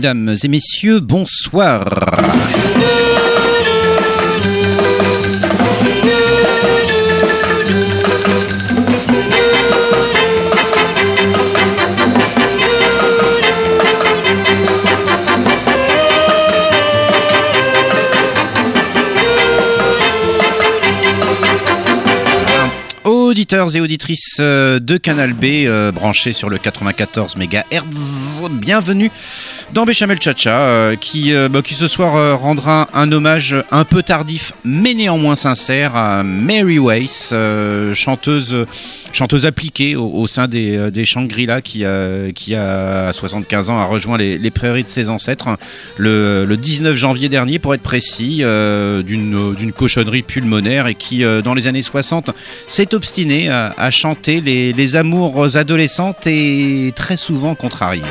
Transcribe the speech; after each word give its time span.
Mesdames 0.00 0.34
et 0.42 0.48
messieurs, 0.48 1.00
bonsoir. 1.00 1.84
auditeurs 23.30 23.74
et 23.74 23.80
auditrices 23.80 24.36
euh, 24.40 24.80
de 24.80 24.96
Canal 24.96 25.32
B 25.32 25.64
euh, 25.64 25.92
branchés 25.92 26.32
sur 26.32 26.50
le 26.50 26.58
94 26.58 27.36
MHz, 27.36 28.50
bienvenue 28.50 29.10
dans 29.72 29.84
Béchamel 29.84 30.20
Chacha 30.20 30.62
euh, 30.62 30.96
qui, 30.96 31.32
bah, 31.50 31.62
qui 31.62 31.74
ce 31.74 31.88
soir 31.88 32.38
rendra 32.40 32.88
un 32.94 33.10
hommage 33.12 33.56
un 33.70 33.84
peu 33.84 34.02
tardif 34.02 34.52
mais 34.64 34.94
néanmoins 34.94 35.36
sincère 35.36 35.96
à 35.96 36.22
Mary 36.22 36.78
Weiss, 36.78 37.32
chanteuse 37.94 38.66
appliquée 39.44 39.96
au, 39.96 40.26
sein 40.26 40.48
des, 40.48 40.90
des 40.90 41.04
Shangri-La 41.04 41.60
qui, 41.62 41.84
qui 42.34 42.54
a 42.54 43.12
75 43.12 43.70
ans 43.70 43.78
a 43.78 43.84
rejoint 43.84 44.18
les, 44.18 44.50
prairies 44.50 44.84
de 44.84 44.88
ses 44.88 45.08
ancêtres 45.08 45.48
le, 45.96 46.46
19 46.56 46.96
janvier 46.96 47.28
dernier 47.28 47.58
pour 47.58 47.74
être 47.74 47.82
précis 47.82 48.38
d'une 48.38 49.72
cochonnerie 49.76 50.22
pulmonaire 50.22 50.86
et 50.86 50.94
qui 50.94 51.22
dans 51.44 51.54
les 51.54 51.66
années 51.66 51.82
60 51.82 52.30
s'est 52.66 52.94
obstinée 52.94 53.48
à, 53.50 53.90
chanter 53.90 54.40
les, 54.40 54.96
amours 54.96 55.56
adolescentes 55.56 56.26
et 56.26 56.92
très 56.96 57.16
souvent 57.16 57.54
contrariées. 57.54 58.02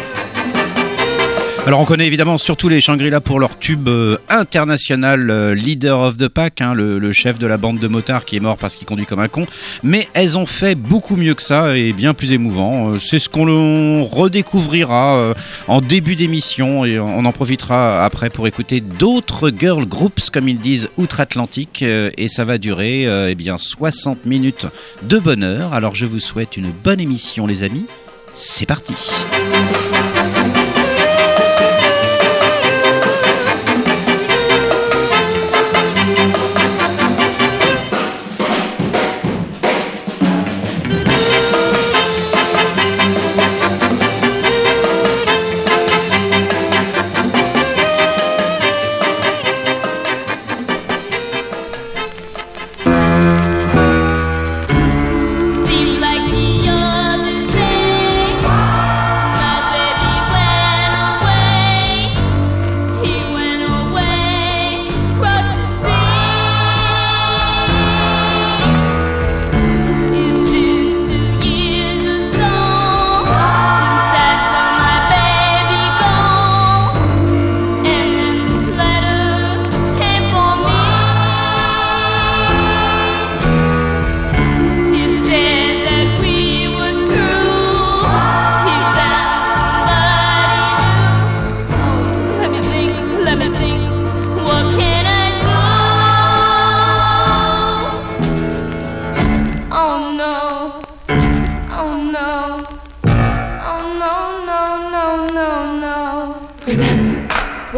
Alors 1.69 1.81
on 1.81 1.85
connaît 1.85 2.07
évidemment 2.07 2.39
surtout 2.39 2.67
les 2.67 2.81
Shangri-La 2.81 3.21
pour 3.21 3.39
leur 3.39 3.59
tube 3.59 3.89
euh, 3.89 4.17
international 4.27 5.29
euh, 5.29 5.53
Leader 5.53 5.99
of 5.99 6.17
the 6.17 6.27
Pack, 6.27 6.61
hein, 6.61 6.73
le, 6.73 7.11
chef 7.11 7.37
de 7.37 7.45
la 7.45 7.57
bande 7.57 7.77
de 7.77 7.87
motards 7.87 8.25
qui 8.25 8.37
est 8.37 8.39
mort 8.39 8.57
parce 8.57 8.75
qu'il 8.75 8.87
conduit 8.87 9.05
comme 9.05 9.19
un 9.19 9.27
con. 9.27 9.45
Mais 9.83 10.07
elles 10.15 10.35
ont 10.35 10.47
fait 10.47 10.73
beaucoup 10.73 11.15
mieux 11.15 11.35
que 11.35 11.43
ça 11.43 11.77
et 11.77 11.93
bien 11.93 12.15
plus 12.15 12.31
émouvant. 12.31 12.93
Euh, 12.93 12.97
c'est 12.97 13.19
ce 13.19 13.29
qu'on 13.29 14.03
redécouvrira 14.03 15.35
en 15.67 15.81
début 15.81 16.15
d'émission 16.15 16.85
et 16.85 16.99
on 16.99 17.23
en 17.23 17.31
profitera 17.31 18.03
après 18.03 18.31
pour 18.31 18.47
écouter 18.47 18.81
d'autres 18.81 19.51
girl 19.55 19.85
groups 19.85 20.31
comme 20.31 20.49
ils 20.49 20.57
disent 20.57 20.89
outre-Atlantique 20.97 21.83
et 21.83 22.27
ça 22.29 22.45
va 22.45 22.57
durer 22.57 23.03
eh 23.29 23.35
bien 23.35 23.59
60 23.59 24.25
minutes 24.25 24.65
de 25.03 25.19
bonheur. 25.19 25.75
Alors 25.75 25.93
je 25.93 26.07
vous 26.07 26.19
souhaite 26.19 26.57
une 26.57 26.71
bonne 26.71 26.99
émission 26.99 27.45
les 27.45 27.61
amis. 27.61 27.85
C'est 28.33 28.65
parti. 28.65 28.95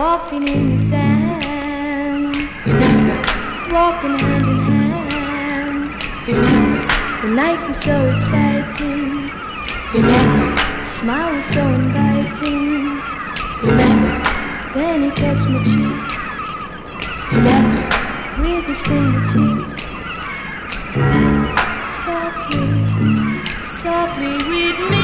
walking 0.01 0.47
in 0.47 0.63
the 0.72 0.79
sand. 0.89 2.35
Remember, 2.66 3.17
walking 3.72 4.17
hand 4.23 4.47
in 4.53 4.59
hand. 4.67 5.89
Remember, 6.28 6.81
the 7.22 7.29
night 7.41 7.62
was 7.67 7.78
so 7.88 7.95
exciting. 8.16 9.29
Remember, 9.94 10.47
the 10.81 10.90
smile 10.97 11.35
was 11.35 11.45
so 11.45 11.63
inviting. 11.81 12.97
Remember, 13.61 14.13
then 14.73 15.03
he 15.03 15.09
touched 15.22 15.47
my 15.53 15.61
cheek. 15.72 16.01
Remember, 17.35 17.84
with 18.41 18.66
his 18.72 18.81
fingertips. 18.90 19.84
Softly, 22.01 22.69
softly 23.84 24.34
with 24.50 24.79
me. 24.90 25.00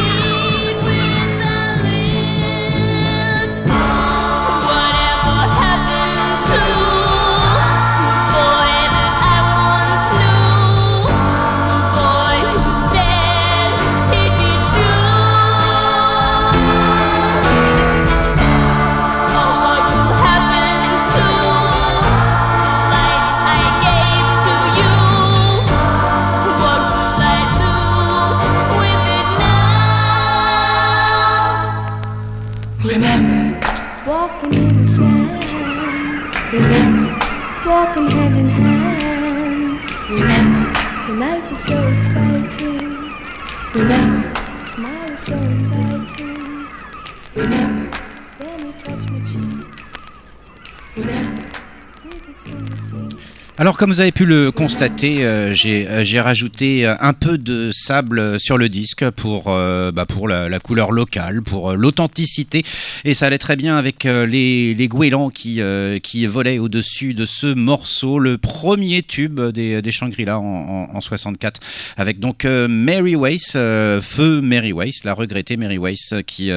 Alors 53.60 53.76
comme 53.76 53.90
vous 53.90 54.02
avez 54.02 54.12
pu 54.12 54.26
le 54.26 54.52
constater, 54.52 55.26
euh, 55.26 55.52
euh, 55.66 56.04
j'ai 56.04 56.22
rajouté 56.22 56.86
euh, 56.86 56.94
un 57.00 57.14
peu 57.14 57.40
de 57.40 57.72
sable 57.74 58.40
sur 58.40 58.56
le 58.56 58.70
disque 58.70 59.10
pour 59.10 59.46
bah, 59.46 60.06
pour 60.08 60.28
la, 60.28 60.60
couleur 60.60 60.92
locale, 60.92 61.42
pour 61.42 61.74
l'authenticité. 61.74 62.62
Et 63.04 63.16
ça 63.16 63.26
allait 63.26 63.40
très 63.40 63.56
bien 63.56 63.76
avec 63.76 64.04
les 64.04 64.76
les 64.76 64.88
goélands 64.88 65.32
qui 65.32 65.60
qui 66.04 66.26
volaient 66.28 66.60
au-dessus 66.60 67.16
de 67.16 67.26
ce 67.26 67.48
morceau, 67.48 68.20
le 68.20 68.38
premier 68.38 69.02
tube 69.02 69.42
des, 69.42 69.82
des 69.82 69.92
Shangri-La 69.92 70.38
en, 70.38 70.90
en, 70.94 71.02
64 71.02 71.60
avec 71.98 72.20
donc 72.20 72.46
Mary 72.46 73.16
Weiss, 73.16 73.54
feu 73.54 74.42
Mary 74.42 74.72
Weiss, 74.72 75.04
la 75.04 75.14
regrettée 75.16 75.58
Mary 75.58 75.80
Weiss 75.80 76.14
qui 76.28 76.52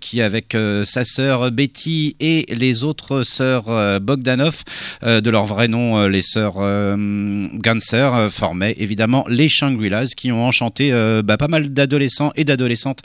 qui 0.00 0.22
avec 0.22 0.56
sa 0.84 1.04
sœur 1.04 1.52
Betty 1.52 2.16
et 2.18 2.46
les 2.52 2.82
autres 2.82 3.22
sœurs 3.22 4.00
Bogdanov 4.00 4.64
de 5.02 5.30
leur 5.30 5.44
vrai 5.46 5.68
nom 5.68 6.08
les 6.08 6.31
sœurs 6.32 6.54
euh, 6.58 7.48
Ganser 7.54 7.96
euh, 7.96 8.28
formaient 8.30 8.74
évidemment 8.78 9.24
les 9.28 9.48
Shangri-Las 9.48 10.14
qui 10.14 10.32
ont 10.32 10.46
enchanté 10.46 10.92
euh, 10.92 11.22
bah, 11.22 11.36
pas 11.36 11.48
mal 11.48 11.72
d'adolescents 11.72 12.32
et 12.36 12.44
d'adolescentes 12.44 13.00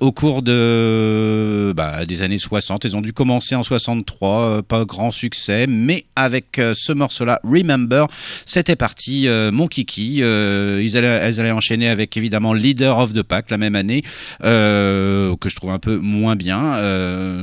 au 0.00 0.12
cours 0.12 0.42
bah, 0.42 2.06
des 2.06 2.22
années 2.22 2.38
60. 2.38 2.84
Ils 2.84 2.96
ont 2.96 3.00
dû 3.00 3.12
commencer 3.12 3.54
en 3.54 3.62
63, 3.62 4.62
pas 4.62 4.84
grand 4.84 5.10
succès, 5.10 5.66
mais 5.68 6.04
avec 6.16 6.60
ce 6.74 6.92
morceau-là, 6.92 7.40
Remember, 7.44 8.06
c'était 8.46 8.76
parti. 8.76 9.26
mon 9.52 9.66
kiki, 9.66 10.20
elles 10.20 10.96
allaient 10.96 11.50
enchaîner 11.50 11.88
avec 11.88 12.16
évidemment 12.16 12.52
Leader 12.52 12.98
of 12.98 13.12
the 13.12 13.22
Pack 13.22 13.50
la 13.50 13.58
même 13.58 13.76
année, 13.76 14.02
que 14.40 15.48
je 15.48 15.56
trouve 15.56 15.70
un 15.70 15.78
peu 15.78 15.96
moins 15.96 16.36
bien. 16.36 16.78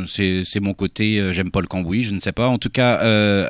c'est 0.08 0.60
mon 0.62 0.74
côté, 0.74 1.22
j'aime 1.31 1.52
pas 1.52 1.62
le 1.62 1.68
cambouis, 1.68 2.04
je 2.04 2.14
ne 2.14 2.20
sais 2.20 2.31
pas. 2.31 2.48
En 2.48 2.58
tout 2.58 2.70
cas, 2.70 2.96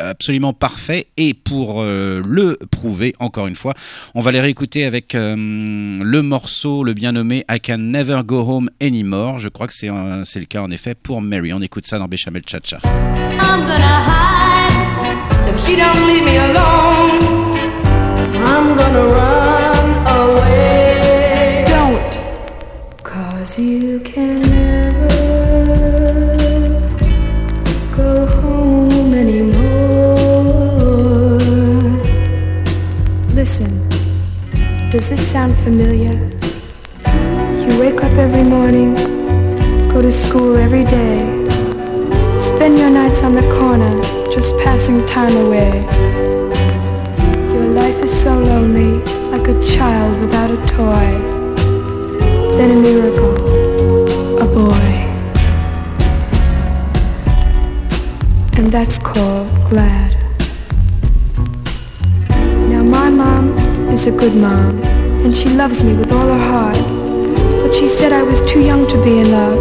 absolument 0.09 0.53
parfait. 0.53 1.07
Et 1.17 1.33
pour 1.33 1.68
pour 1.69 1.83
euh, 1.83 2.23
le 2.25 2.57
prouver, 2.71 3.13
encore 3.19 3.45
une 3.45 3.55
fois, 3.55 3.75
on 4.15 4.21
va 4.21 4.31
les 4.31 4.41
réécouter 4.41 4.85
avec 4.85 5.13
euh, 5.13 5.35
le 5.37 6.21
morceau, 6.23 6.83
le 6.83 6.95
bien 6.95 7.11
nommé 7.11 7.45
I 7.47 7.59
Can 7.59 7.77
Never 7.77 8.21
Go 8.25 8.39
Home 8.39 8.71
Anymore. 8.81 9.37
Je 9.37 9.49
crois 9.49 9.67
que 9.67 9.73
c'est 9.75 9.87
le 9.87 10.45
cas 10.45 10.63
en 10.63 10.71
effet 10.71 10.95
pour 10.95 11.21
Mary. 11.21 11.53
On 11.53 11.61
écoute 11.61 11.85
ça 11.85 11.99
dans 11.99 12.07
Béchamel 12.07 12.41
Chacha. 12.47 12.79
I'm 12.83 13.67
gonna 13.67 14.01
hide 14.07 15.53
if 15.53 15.63
she 15.63 15.75
don't 15.75 16.07
leave 16.07 16.23
me 16.23 16.37
alone. 16.37 17.19
I'm 18.47 18.75
gonna 18.75 19.03
run 19.03 20.07
away. 20.07 21.65
Don't, 21.67 23.03
cause 23.03 23.59
you 23.59 23.99
can 23.99 24.58
Does 34.91 35.07
this 35.07 35.31
sound 35.31 35.55
familiar? 35.57 36.17
You 37.61 37.79
wake 37.79 38.03
up 38.03 38.11
every 38.17 38.41
morning, 38.41 38.95
go 39.87 40.01
to 40.01 40.11
school 40.11 40.57
every 40.57 40.83
day, 40.83 41.19
spend 42.39 42.79
your 42.79 42.89
nights 42.89 43.21
on 43.21 43.35
the 43.35 43.47
corner, 43.59 44.01
just 44.33 44.57
passing 44.63 45.05
time 45.05 45.35
away. 45.45 45.69
Your 47.53 47.67
life 47.67 48.01
is 48.01 48.11
so 48.23 48.33
lonely, 48.33 48.93
like 49.29 49.47
a 49.47 49.61
child 49.61 50.19
without 50.21 50.49
a 50.49 50.57
toy. 50.65 51.09
Then 52.57 52.71
a 52.75 52.81
miracle, 52.81 53.35
a 54.41 54.45
boy. 54.45 54.89
And 58.57 58.71
that's 58.71 58.97
called 58.97 59.49
glad. 59.69 60.15
Now 62.71 62.83
my 62.83 63.09
mom 63.11 63.38
is 63.99 64.07
a 64.07 64.11
good 64.11 64.35
mom, 64.35 64.81
and 65.23 65.35
she 65.35 65.49
loves 65.49 65.83
me 65.83 65.91
with 65.91 66.09
all 66.13 66.27
her 66.27 66.47
heart. 66.51 66.77
But 67.61 67.75
she 67.75 67.85
said 67.89 68.13
I 68.13 68.23
was 68.23 68.39
too 68.49 68.61
young 68.61 68.87
to 68.87 69.03
be 69.03 69.19
in 69.19 69.29
love, 69.29 69.59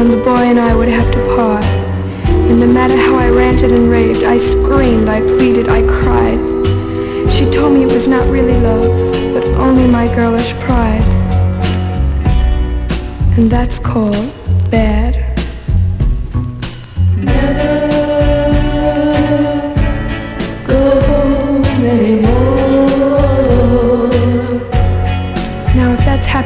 and 0.00 0.10
the 0.10 0.16
boy 0.16 0.42
and 0.50 0.58
I 0.58 0.74
would 0.74 0.88
have 0.88 1.08
to 1.12 1.36
part. 1.36 1.64
And 2.48 2.58
no 2.58 2.66
matter 2.66 2.96
how 2.96 3.14
I 3.14 3.30
ranted 3.30 3.70
and 3.70 3.88
raved, 3.88 4.24
I 4.24 4.38
screamed, 4.38 5.08
I 5.08 5.20
pleaded, 5.20 5.68
I 5.68 5.82
cried. 5.82 6.40
She 7.32 7.48
told 7.48 7.74
me 7.74 7.84
it 7.84 7.92
was 7.92 8.08
not 8.08 8.28
really 8.28 8.58
love, 8.60 8.90
but 9.32 9.44
only 9.54 9.86
my 9.88 10.12
girlish 10.12 10.52
pride. 10.54 11.04
And 13.38 13.48
that's 13.48 13.78
called 13.78 14.34
bad. 14.68 15.25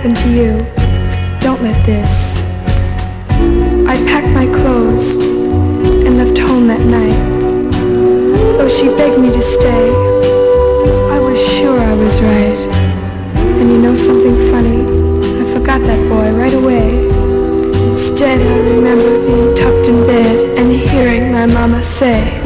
Happened 0.01 0.17
to 0.17 0.31
you, 0.31 0.53
don't 1.41 1.61
let 1.61 1.85
this. 1.85 2.39
I 3.87 3.97
packed 4.09 4.33
my 4.33 4.47
clothes 4.47 5.19
and 5.19 6.17
left 6.17 6.39
home 6.39 6.69
that 6.69 6.81
night. 6.81 7.21
Though 8.57 8.71
she 8.71 8.87
begged 8.97 9.21
me 9.21 9.31
to 9.31 9.43
stay, 9.43 9.91
I 11.13 11.19
was 11.19 11.39
sure 11.39 11.79
I 11.79 11.93
was 11.93 12.19
right. 12.23 12.61
And 13.61 13.69
you 13.69 13.77
know 13.77 13.95
something 13.95 14.37
funny? 14.51 14.81
I 15.39 15.53
forgot 15.53 15.83
that 15.83 16.09
boy 16.09 16.33
right 16.33 16.55
away. 16.55 17.05
Instead, 17.91 18.41
I 18.41 18.71
remember 18.71 19.21
being 19.27 19.55
tucked 19.55 19.87
in 19.87 20.07
bed 20.07 20.59
and 20.59 20.73
hearing 20.73 21.31
my 21.31 21.45
mama 21.45 21.83
say, 21.83 22.40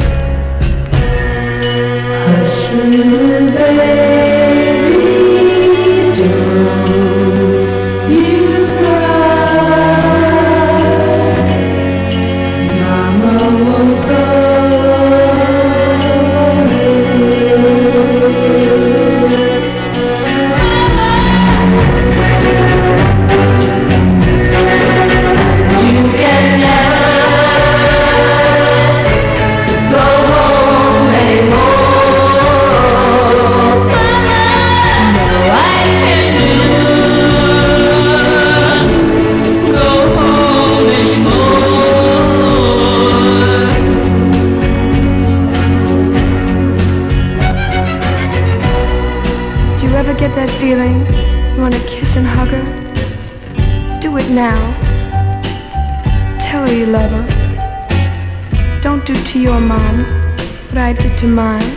to 61.25 61.31
mine. 61.31 61.71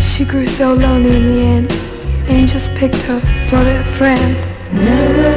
She 0.00 0.24
grew 0.24 0.46
so 0.46 0.74
lonely 0.74 1.16
in 1.16 1.24
the 1.32 1.40
end. 1.54 1.68
Angels 2.28 2.68
picked 2.80 3.02
her 3.08 3.20
for 3.48 3.62
their 3.64 3.84
friend. 3.98 4.36
Never, 4.72 5.32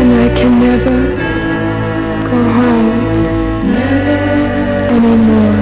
and 0.00 0.10
I 0.24 0.28
can 0.38 0.52
never 0.68 0.98
go 2.30 2.38
home 2.58 2.98
anymore. 4.96 5.60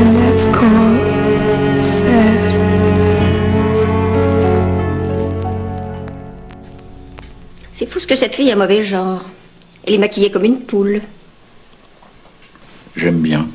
And 0.00 0.10
that's 0.20 0.46
called 0.56 1.00
sad. 1.98 2.40
C'est 7.72 7.86
fou 7.86 7.98
ce 8.00 8.06
que 8.06 8.14
cette 8.14 8.34
fille 8.34 8.50
a 8.50 8.56
mauvais 8.56 8.82
genre. 8.82 9.24
Elle 9.84 9.94
est 9.94 9.98
maquillée 9.98 10.30
comme 10.30 10.44
une 10.44 10.60
poule. 10.60 11.02
J'aime 12.96 13.20
bien. 13.20 13.48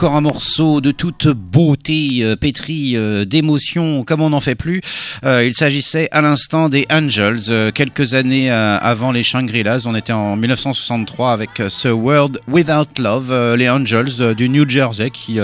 Encore 0.00 0.16
un 0.16 0.22
morceau 0.22 0.80
de 0.80 0.92
toute 0.92 1.28
beauté, 1.28 2.20
euh, 2.22 2.34
pétri 2.34 2.96
euh, 2.96 3.26
d'émotions, 3.26 4.02
comme 4.02 4.22
on 4.22 4.30
n'en 4.30 4.40
fait 4.40 4.54
plus. 4.54 4.80
Euh, 5.26 5.44
il 5.44 5.52
s'agissait 5.52 6.08
à 6.10 6.22
l'instant 6.22 6.70
des 6.70 6.86
Angels, 6.90 7.70
quelques 7.74 8.14
années 8.14 8.50
avant 8.50 9.12
les 9.12 9.22
Shangri-Las. 9.22 9.84
On 9.84 9.94
était 9.94 10.14
en 10.14 10.36
1963 10.36 11.32
avec 11.32 11.50
ce 11.68 11.88
World 11.88 12.40
Without 12.48 12.98
Love, 12.98 13.56
les 13.56 13.68
Angels 13.68 14.34
du 14.34 14.48
New 14.48 14.66
Jersey 14.66 15.10
qui 15.10 15.38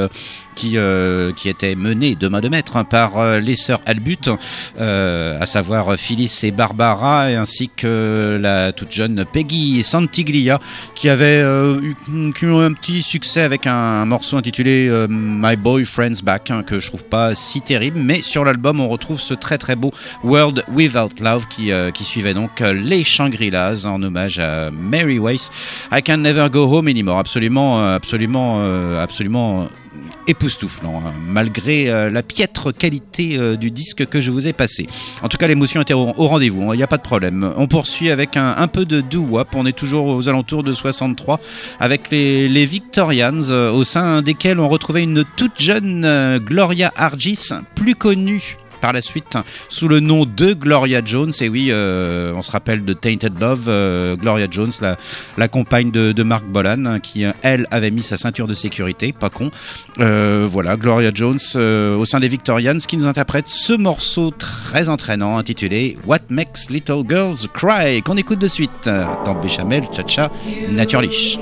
qui, 0.57 0.73
euh, 0.77 1.33
qui 1.33 1.49
était 1.49 1.77
menée 1.77 2.17
de 2.17 2.27
main 2.27 2.41
de 2.41 2.49
maître 2.49 2.77
hein, 2.77 2.85
par 2.85 3.19
euh, 3.19 3.39
les 3.39 3.55
sœurs 3.55 3.81
Albut, 3.87 4.29
euh, 4.81 5.41
à 5.41 5.47
savoir 5.47 5.97
Phyllis 5.97 6.41
et 6.43 6.51
Barbara, 6.51 7.27
ainsi 7.27 7.69
que 7.69 8.39
la 8.41 8.73
toute 8.73 8.91
jeune 8.91 9.25
Peggy 9.31 9.85
Santiglia, 9.85 10.59
qui 10.97 11.09
avait 11.09 11.43
eu, 11.43 11.95
un 12.43 12.73
petit 12.73 13.03
succès 13.03 13.43
avec 13.43 13.67
un, 13.67 14.07
morceau 14.07 14.39
intitulé 14.47 14.88
My 15.09 15.57
Boyfriend's 15.57 16.23
Back, 16.23 16.53
hein, 16.53 16.62
que 16.62 16.79
je 16.79 16.87
trouve 16.87 17.03
pas 17.03 17.35
si 17.35 17.61
terrible, 17.61 17.99
mais 17.99 18.23
sur 18.23 18.45
l'album 18.45 18.79
on 18.79 18.88
retrouve 18.88 19.21
ce 19.21 19.35
très 19.35 19.59
très 19.59 19.75
beau 19.75 19.91
World 20.23 20.62
Without 20.73 21.21
Love 21.21 21.49
qui, 21.49 21.73
qui 21.95 22.05
suivait 22.05 22.33
donc 22.33 22.61
les 22.61 23.03
Shangri-Las 23.03 23.87
en 23.87 24.00
hommage 24.03 24.38
à 24.38 24.71
Mary 24.71 25.19
Weiss. 25.19 25.50
I 25.93 26.00
Can 26.00 26.19
Never 26.19 26.49
Go 26.49 26.65
Home 26.73 26.87
Anymore, 26.87 27.19
absolument, 27.19 27.85
absolument, 27.88 28.61
absolument 29.00 29.69
époustouflant, 30.26 31.03
hein, 31.07 31.12
malgré 31.29 31.91
euh, 31.91 32.11
la 32.11 32.23
piètre 32.23 32.76
qualité 32.76 33.37
euh, 33.38 33.57
du 33.57 33.71
disque 33.71 34.07
que 34.07 34.21
je 34.21 34.31
vous 34.31 34.47
ai 34.47 34.53
passé. 34.53 34.87
En 35.23 35.29
tout 35.29 35.37
cas, 35.37 35.47
l'émotion 35.47 35.81
était 35.81 35.95
au, 35.95 36.12
rendez-vous, 36.12 36.62
il 36.62 36.71
hein, 36.71 36.76
n'y 36.76 36.83
a 36.83 36.87
pas 36.87 36.97
de 36.97 37.03
problème. 37.03 37.53
On 37.57 37.67
poursuit 37.67 38.11
avec 38.11 38.37
un, 38.37 38.69
peu 38.69 38.85
de 38.85 39.00
doo-wop, 39.00 39.49
on 39.55 39.67
est 39.67 39.76
toujours 39.76 40.07
aux 40.09 40.29
alentours 40.29 40.62
de 40.62 40.75
63, 40.75 41.41
avec 41.81 42.11
les, 42.11 42.67
Victorians, 42.67 43.50
euh, 43.50 43.71
au 43.71 43.85
sein 43.85 44.23
desquels 44.23 44.59
on 44.59 44.69
retrouvait 44.69 45.05
une 45.05 45.25
toute 45.37 45.61
jeune 45.61 46.38
Gloria 46.38 46.93
Argis, 46.97 47.50
plus 47.75 47.95
connue 47.95 48.57
par 48.80 48.92
la 48.92 49.00
suite 49.00 49.37
sous 49.68 49.88
le 49.88 50.00
nom 50.00 50.25
de 50.25 50.52
Gloria 50.52 51.00
Jones. 51.04 51.33
Et 51.40 51.49
oui, 51.49 51.68
euh, 51.71 52.33
on 52.35 52.42
se 52.42 52.50
rappelle 52.50 52.85
de 52.85 52.92
Tainted 52.92 53.38
Love, 53.40 53.66
euh, 53.68 54.16
Gloria 54.16 54.47
Jones, 54.50 54.73
la, 55.37 55.49
compagne 55.49 55.90
de, 55.90 56.23
Mark 56.23 56.45
Bolan, 56.45 56.99
qui 57.00 57.25
elle 57.42 57.66
avait 57.71 57.90
mis 57.90 58.02
sa 58.02 58.16
ceinture 58.16 58.47
de 58.47 58.54
sécurité, 58.54 59.12
pas 59.12 59.30
con. 59.30 59.50
Euh, 60.00 60.49
voilà, 60.50 60.76
Gloria 60.76 61.11
Jones 61.14 61.38
au 61.54 62.04
sein 62.04 62.21
des 62.21 62.28
Victorians 62.28 62.78
qui 62.78 62.97
nous 62.97 63.06
interprète 63.06 63.47
ce 63.47 63.73
morceau 63.73 64.30
très 64.30 64.88
entraînant 64.88 65.38
intitulé 65.38 65.97
What 66.06 66.18
Makes 66.30 66.71
Little 66.71 67.02
Girls 67.09 67.49
Cry, 67.54 68.02
qu'on 68.02 68.16
écoute 68.16 68.40
de 68.40 68.49
suite 68.49 68.90
dans 69.25 69.35
Béchamel, 69.40 69.85
Cha-Cha, 69.92 70.30
Naturlich. 70.71 71.38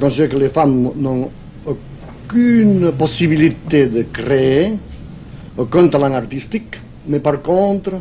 Considère 0.00 0.30
que 0.30 0.36
les 0.36 0.48
femmes 0.48 0.92
n'ont 0.96 1.30
aucune 1.66 2.92
possibilité 2.92 3.88
de 3.88 4.02
créer, 4.12 4.72
aucun 5.56 5.88
talent 5.88 6.12
artistique, 6.14 6.76
mais 7.06 7.20
par 7.20 7.40
contre, 7.42 7.92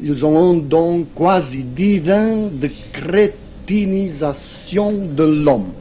ils 0.00 0.24
ont 0.24 0.52
un 0.52 0.56
don 0.56 1.06
quasi 1.16 1.62
divin 1.64 2.48
de 2.52 2.68
crétinisation 2.92 5.06
de 5.14 5.24
l'homme. 5.24 5.72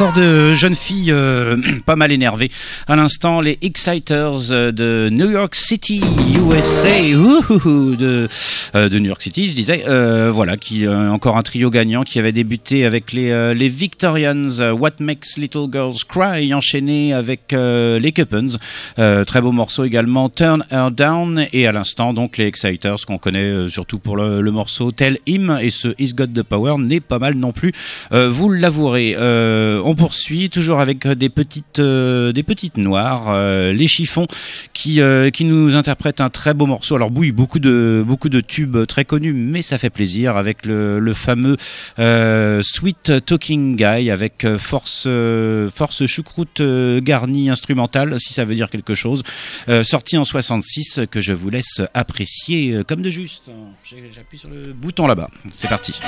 Encore 0.00 0.12
de 0.14 0.54
jeunes 0.54 0.74
filles 0.74 1.12
euh, 1.12 1.58
pas 1.84 1.94
mal 1.94 2.10
énervées. 2.10 2.50
À 2.88 2.96
l'instant, 2.96 3.42
les 3.42 3.58
Exciters 3.60 4.50
euh, 4.50 4.72
de 4.72 5.10
New 5.10 5.30
York 5.30 5.54
City, 5.54 6.00
USA, 6.38 7.02
Ouhouhou, 7.14 7.96
de, 7.96 8.26
euh, 8.74 8.88
de 8.88 8.98
New 8.98 9.08
York 9.08 9.20
City, 9.20 9.48
je 9.48 9.54
disais. 9.54 9.84
Voilà, 10.30 10.56
qui 10.56 10.88
encore 10.88 11.36
un 11.36 11.42
trio 11.42 11.70
gagnant 11.70 12.02
qui 12.02 12.18
avait 12.18 12.32
débuté 12.32 12.86
avec 12.86 13.12
les, 13.12 13.68
Victorians, 13.68 14.72
What 14.72 15.00
Makes 15.00 15.36
Little 15.36 15.66
Girls 15.70 15.98
Cry, 16.08 16.54
enchaîné 16.54 17.12
avec 17.12 17.52
les 17.52 18.12
Cuppens. 18.12 18.56
Très 18.96 19.40
beau 19.40 19.52
morceau 19.52 19.84
également, 19.84 20.28
Turn 20.28 20.64
Her 20.70 20.90
Down. 20.90 21.46
Et 21.52 21.66
à 21.66 21.72
l'instant, 21.72 22.14
donc 22.14 22.38
les 22.38 22.46
Exciters 22.46 23.04
qu'on 23.06 23.18
connaît 23.18 23.68
surtout 23.68 23.98
pour 23.98 24.16
le, 24.16 24.50
morceau 24.50 24.92
Tell 24.92 25.18
Him 25.26 25.58
et 25.60 25.70
ce 25.70 25.88
Is 25.98 26.14
Got 26.14 26.28
the 26.28 26.42
Power 26.42 26.76
n'est 26.78 27.00
pas 27.00 27.18
mal 27.18 27.34
non 27.34 27.52
plus. 27.52 27.72
Vous 28.10 28.48
l'avouerez. 28.48 29.16
On 29.90 29.94
poursuit 29.96 30.50
toujours 30.50 30.80
avec 30.80 31.06
des 31.08 31.28
petites, 31.28 31.80
euh, 31.80 32.30
des 32.32 32.44
petites 32.44 32.76
noires, 32.76 33.24
euh, 33.30 33.72
les 33.72 33.88
chiffons, 33.88 34.28
qui, 34.72 35.00
euh, 35.00 35.30
qui 35.30 35.44
nous 35.44 35.74
interprètent 35.74 36.20
un 36.20 36.30
très 36.30 36.54
beau 36.54 36.66
morceau. 36.66 36.94
Alors 36.94 37.10
oui, 37.14 37.32
beaucoup 37.32 37.58
de, 37.58 38.04
beaucoup 38.06 38.28
de 38.28 38.40
tubes 38.40 38.86
très 38.86 39.04
connus, 39.04 39.32
mais 39.32 39.62
ça 39.62 39.78
fait 39.78 39.90
plaisir 39.90 40.36
avec 40.36 40.64
le, 40.64 41.12
fameux 41.12 41.56
euh, 41.98 42.62
Sweet 42.64 43.24
Talking 43.26 43.74
Guy 43.76 44.10
avec 44.10 44.44
euh, 44.44 44.58
force, 44.58 45.04
euh, 45.06 45.68
force 45.70 46.06
choucroute 46.06 46.60
euh, 46.60 47.00
garnie 47.00 47.50
instrumentale, 47.50 48.14
si 48.20 48.32
ça 48.32 48.44
veut 48.44 48.54
dire 48.54 48.70
quelque 48.70 48.94
chose, 48.94 49.24
euh, 49.68 49.82
sorti 49.82 50.16
en 50.16 50.24
66 50.24 51.00
que 51.10 51.20
je 51.20 51.32
vous 51.32 51.50
laisse 51.50 51.80
apprécier 51.94 52.72
euh, 52.72 52.84
comme 52.84 53.02
de 53.02 53.10
juste. 53.10 53.50
J'appuie 54.14 54.38
sur 54.38 54.50
le 54.50 54.72
bouton 54.72 55.08
là-bas. 55.08 55.30
C'est 55.52 55.68
parti. 55.68 56.00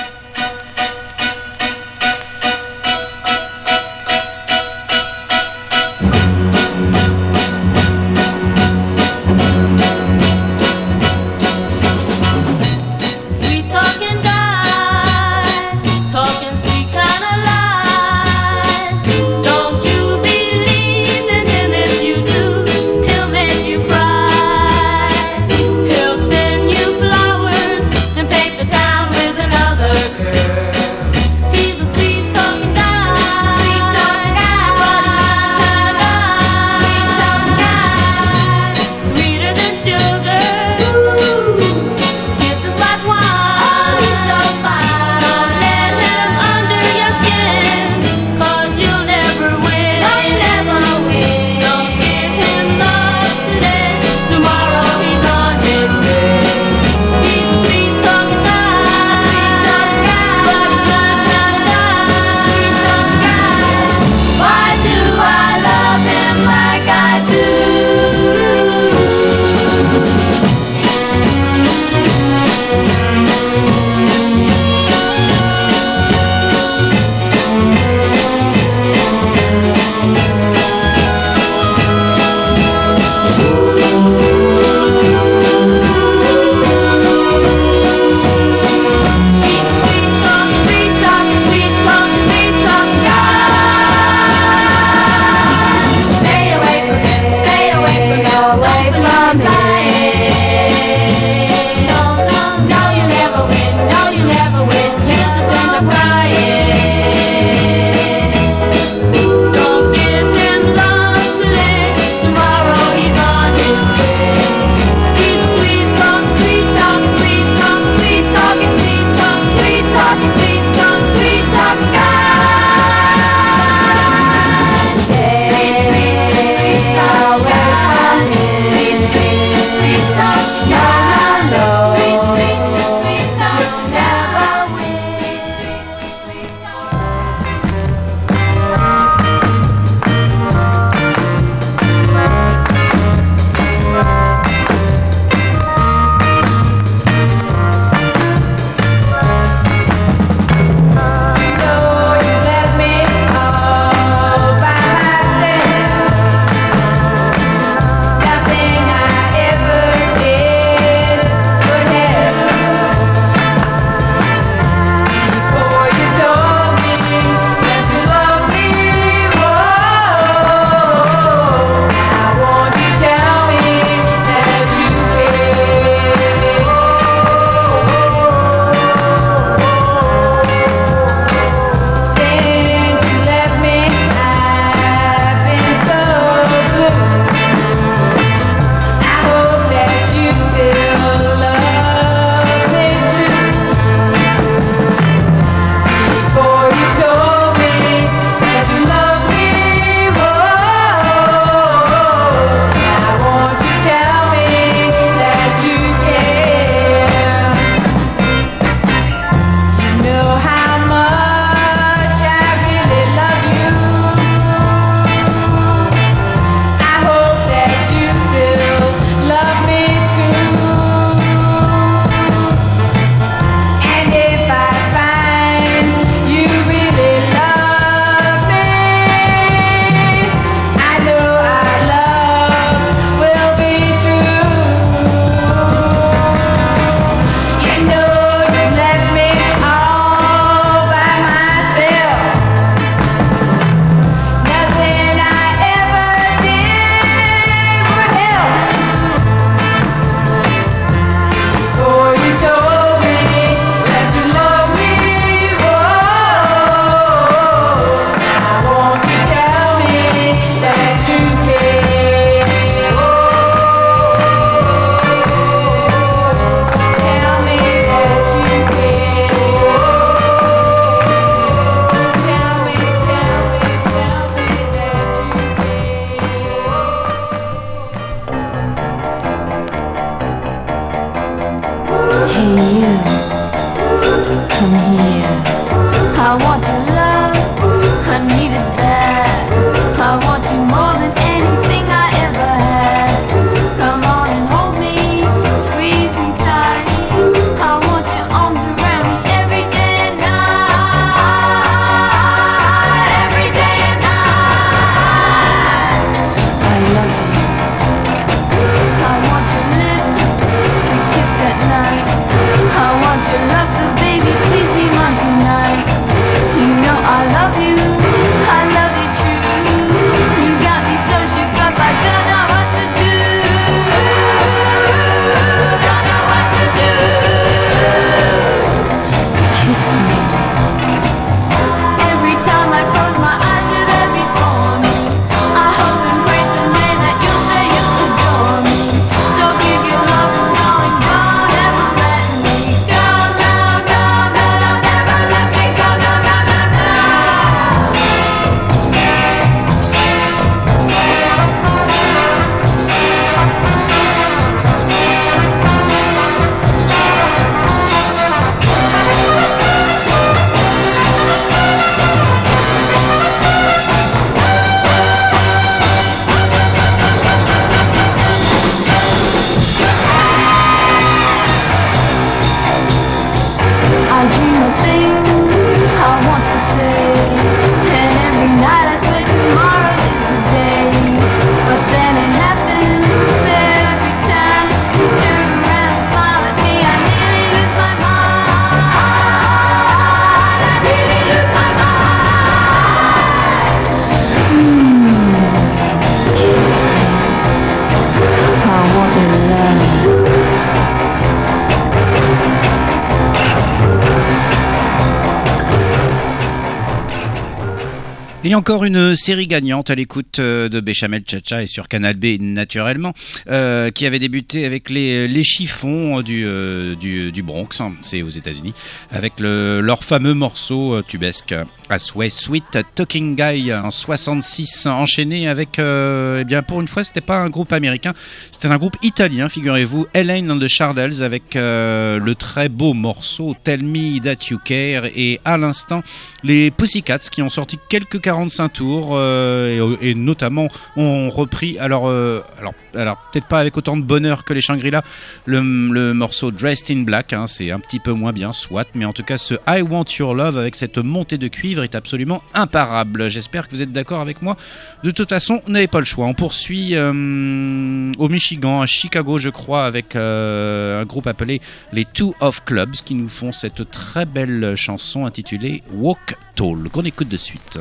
Encore 408.63 408.85
une 408.85 409.13
série 409.17 409.47
gagnante 409.47 409.89
à 409.89 409.95
l'écoute 409.95 410.39
euh, 410.39 410.69
de 410.69 410.79
Béchamel 410.79 411.23
Chacha 411.29 411.63
et 411.63 411.67
sur 411.67 411.89
Canal 411.89 412.13
B 412.15 412.39
naturellement, 412.39 413.11
euh, 413.49 413.91
qui 413.91 414.05
avait 414.05 414.19
débuté 414.19 414.65
avec 414.65 414.89
les, 414.89 415.43
chiffons 415.43 416.21
du, 416.21 416.45
euh, 416.45 416.95
Bronx, 417.43 417.81
hein, 417.81 417.91
c'est 417.99 418.21
aux 418.21 418.29
États-Unis, 418.29 418.73
avec 419.11 419.41
le, 419.41 419.81
leur 419.81 420.05
fameux 420.05 420.33
morceau 420.33 421.01
tubesque 421.01 421.53
As 421.93 422.15
Way 422.15 422.31
Sweet 422.31 422.79
Talking 422.95 423.35
Guy 423.35 423.71
en 423.71 423.91
66, 423.91 424.87
enchaîné 424.87 425.47
avec, 425.47 425.77
euh, 425.77 426.39
eh 426.41 426.43
bien 426.43 426.63
pour 426.63 426.81
une 426.81 426.87
fois, 426.87 427.03
c'était 427.03 427.21
pas 427.21 427.37
un 427.37 427.51
groupe 427.51 427.71
américain, 427.71 428.13
c'était 428.51 428.67
un 428.67 428.79
groupe 428.79 428.97
italien, 429.03 429.47
figurez-vous, 429.47 430.07
Elaine 430.15 430.49
and 430.49 430.57
the 430.57 431.21
avec 431.21 431.55
euh, 431.55 432.17
le 432.17 432.33
très 432.33 432.67
beau 432.67 432.95
morceau 432.95 433.55
Tell 433.63 433.83
Me 433.83 434.19
That 434.19 434.47
You 434.49 434.57
Care 434.65 435.05
et 435.05 435.39
à 435.45 435.59
l'instant 435.59 436.01
les 436.43 436.71
Pussycats 436.71 437.19
qui 437.19 437.43
ont 437.43 437.49
sorti 437.49 437.77
quelques 437.89 438.19
45 438.19 438.69
tours 438.69 439.09
euh, 439.13 439.95
et, 440.01 440.15
notamment 440.15 440.67
ont 440.97 441.29
repris 441.29 441.77
alors 441.77 442.09
alors 442.09 442.73
alors 442.95 443.17
peut-être 443.31 443.47
pas 443.47 443.59
avec 443.59 443.77
autant 443.77 443.97
de 443.97 444.01
bonheur 444.01 444.43
que 444.43 444.53
les 444.53 444.61
Shangri-La 444.61 445.03
le, 445.45 445.59
le 445.91 446.13
morceau 446.13 446.49
Dressed 446.51 446.89
in 446.89 447.03
Black 447.03 447.33
hein, 447.33 447.45
c'est 447.47 447.71
un 447.71 447.79
petit 447.79 447.99
peu 447.99 448.13
moins 448.13 448.33
bien 448.33 448.51
soit 448.51 448.87
mais 448.95 449.05
en 449.05 449.13
tout 449.13 449.23
cas 449.23 449.37
ce 449.37 449.53
I 449.67 449.81
Want 449.81 450.05
Your 450.17 450.33
Love 450.33 450.57
avec 450.57 450.75
cette 450.75 450.97
montée 450.97 451.37
de 451.37 451.47
cuivre 451.47 451.82
est 451.83 451.95
absolument 451.95 452.41
imparable. 452.53 453.29
J'espère 453.29 453.67
que 453.67 453.75
vous 453.75 453.81
êtes 453.81 453.91
d'accord 453.91 454.21
avec 454.21 454.41
moi. 454.41 454.57
De 455.03 455.11
toute 455.11 455.29
façon 455.29 455.61
vous 455.65 455.71
n'avez 455.71 455.87
pas 455.87 455.99
le 455.99 456.05
choix. 456.05 456.25
On 456.25 456.33
poursuit 456.33 456.95
euh, 456.95 458.11
au 458.17 458.29
Michigan 458.29 458.81
à 458.81 458.85
Chicago 458.85 459.37
je 459.37 459.49
crois 459.49 459.85
avec 459.85 460.15
euh, 460.15 461.01
un 461.01 461.05
groupe 461.05 461.27
appelé 461.27 461.61
les 461.91 462.05
Two 462.05 462.35
of 462.39 462.63
Clubs 462.65 462.95
qui 463.05 463.15
nous 463.15 463.27
font 463.29 463.51
cette 463.51 463.89
très 463.89 464.25
belle 464.25 464.75
chanson 464.75 465.25
intitulée 465.25 465.83
Walk 465.93 466.35
Tall 466.55 466.89
qu'on 466.91 467.03
écoute 467.03 467.29
de 467.29 467.37
suite 467.37 467.79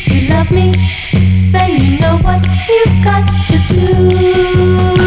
If 0.00 0.06
you 0.12 0.28
love 0.28 0.48
me, 0.52 0.70
then 1.50 1.82
you 1.82 1.98
know 1.98 2.18
what 2.18 2.46
you've 2.68 3.04
got 3.04 3.26
to 3.48 3.58
do. 3.74 4.97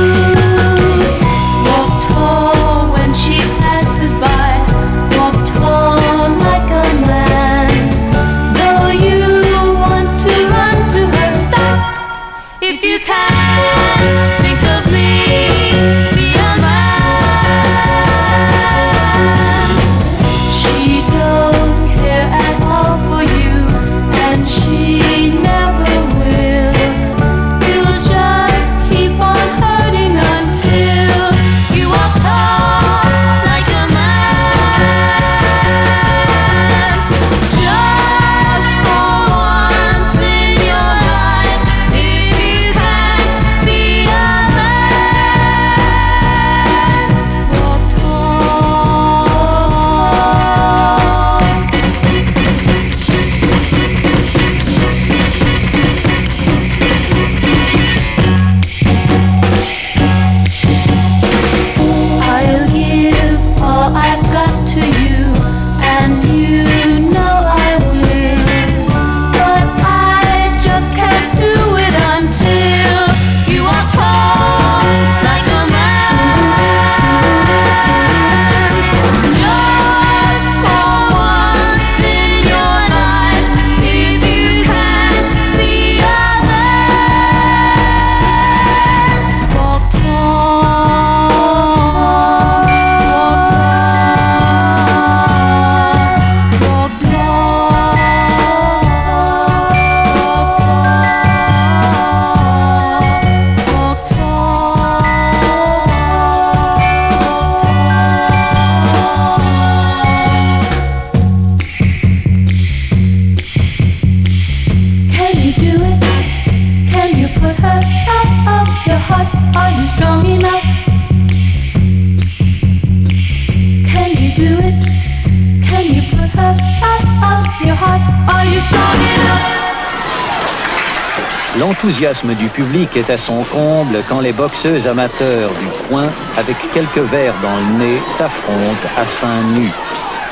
L'enthousiasme 132.02 132.34
du 132.34 132.50
public 132.50 132.98
est 132.98 133.12
à 133.12 133.18
son 133.20 133.44
comble 133.44 134.02
quand 134.10 134.22
les 134.22 134.34
boxeuses 134.34 134.88
amateurs 134.88 135.52
du 135.52 135.68
coin, 135.88 136.12
avec 136.36 136.58
quelques 136.74 136.98
verres 136.98 137.36
dans 137.44 137.58
le 137.58 137.64
nez, 137.64 138.02
s'affrontent 138.10 138.90
à 138.98 139.06
seins 139.06 139.44
nus. 139.44 139.72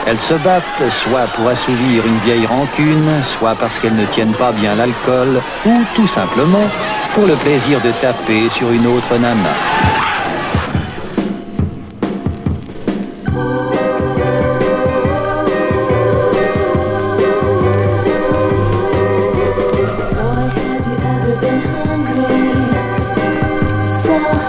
Elles 0.07 0.19
se 0.19 0.33
battent 0.33 0.89
soit 0.89 1.27
pour 1.27 1.47
assouvir 1.47 2.07
une 2.07 2.17
vieille 2.21 2.47
rancune, 2.47 3.21
soit 3.21 3.53
parce 3.53 3.77
qu'elles 3.77 3.93
ne 3.95 4.05
tiennent 4.05 4.33
pas 4.33 4.51
bien 4.51 4.73
l'alcool, 4.73 5.43
ou 5.63 5.85
tout 5.93 6.07
simplement 6.07 6.65
pour 7.13 7.27
le 7.27 7.35
plaisir 7.35 7.79
de 7.81 7.91
taper 7.91 8.49
sur 8.49 8.71
une 8.71 8.87
autre 8.87 9.15
nana. 9.17 9.53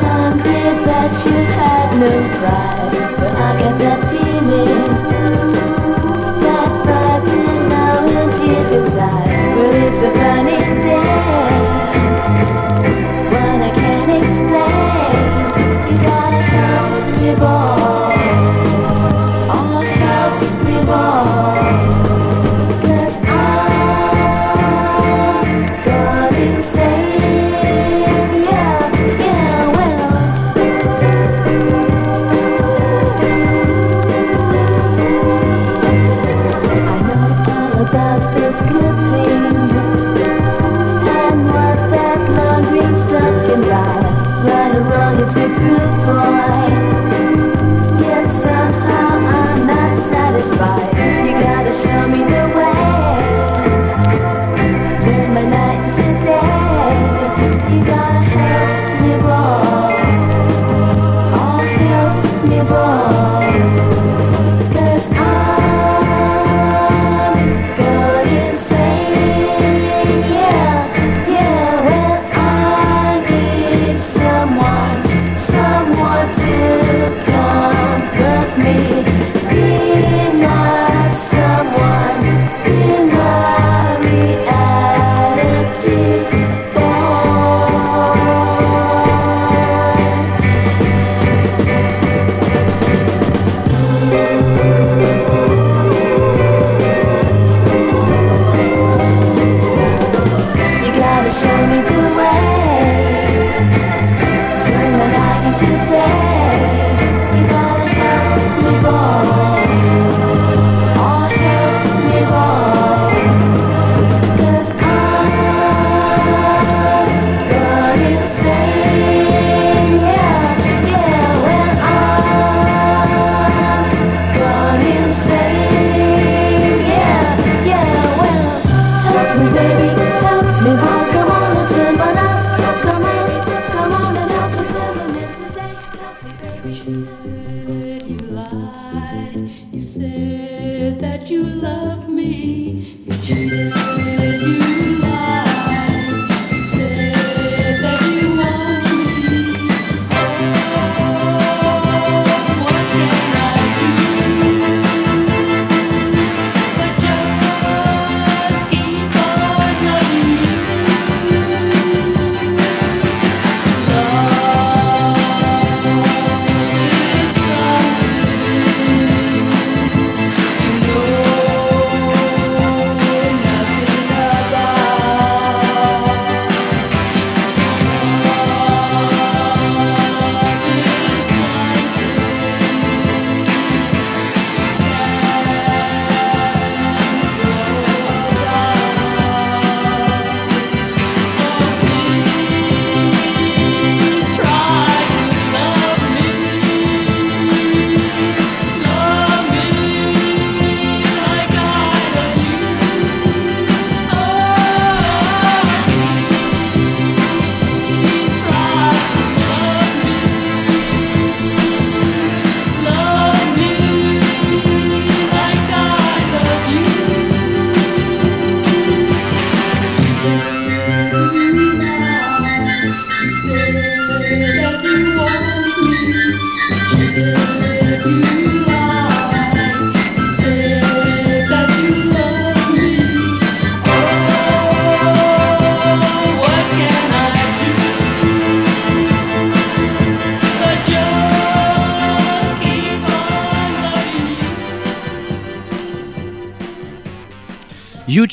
Hungry 0.01 0.85
that 0.87 1.13
you 1.25 1.33
had 1.33 1.99
no 1.99 2.39
pride. 2.39 2.70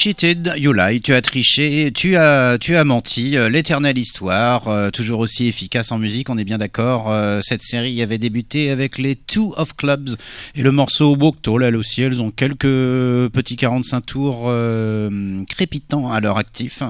Cheated, 0.08 0.53
you 0.55 0.72
lied, 0.72 1.03
tu 1.03 1.14
as 1.14 1.22
triché, 1.22 1.91
tu 1.93 2.16
as, 2.16 2.58
tu 2.60 2.78
as 2.78 2.86
menti, 2.86 3.36
euh, 3.36 3.49
l'éternelle 3.49 3.97
histoire, 3.97 4.70
euh, 4.70 4.89
toujours 4.89 5.20
aussi 5.20 5.47
efficace 5.47 5.91
en 5.91 5.97
musique, 5.97 6.30
on 6.30 6.38
est 6.38 6.45
bien 6.45 6.58
d'accord. 6.58 7.12
Euh, 7.12 7.41
cette 7.43 7.62
série 7.62 8.01
avait 8.01 8.18
débuté 8.18 8.70
avec 8.70 8.99
les 8.99 9.18
Two 9.18 9.53
of 9.58 9.76
Clubs 9.76 10.12
et 10.55 10.64
le 10.64 10.72
morceau 10.72 11.18
Bokto, 11.18 11.58
là 11.58 11.70
aussi, 11.72 12.03
elles 12.03 12.22
ont 12.22 12.32
quelques 12.32 12.62
petits 12.62 13.58
45 13.58 14.05
tours 14.05 14.53
crépitants 15.49 16.10
à 16.10 16.22
leur 16.22 16.38
actif. 16.38 16.84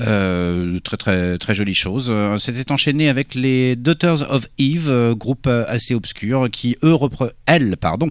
Euh, 0.00 0.80
très 0.80 0.96
très 0.96 1.38
très 1.38 1.54
jolie 1.54 1.74
chose. 1.74 2.12
C'était 2.38 2.72
enchaîné 2.72 3.08
avec 3.08 3.36
les 3.36 3.76
Daughters 3.76 4.28
of 4.32 4.48
Eve, 4.58 5.14
groupe 5.14 5.46
assez 5.46 5.94
obscur 5.94 6.48
qui 6.50 6.76
eux 6.82 6.94
repre 6.94 7.34
elles 7.46 7.76
pardon 7.76 8.08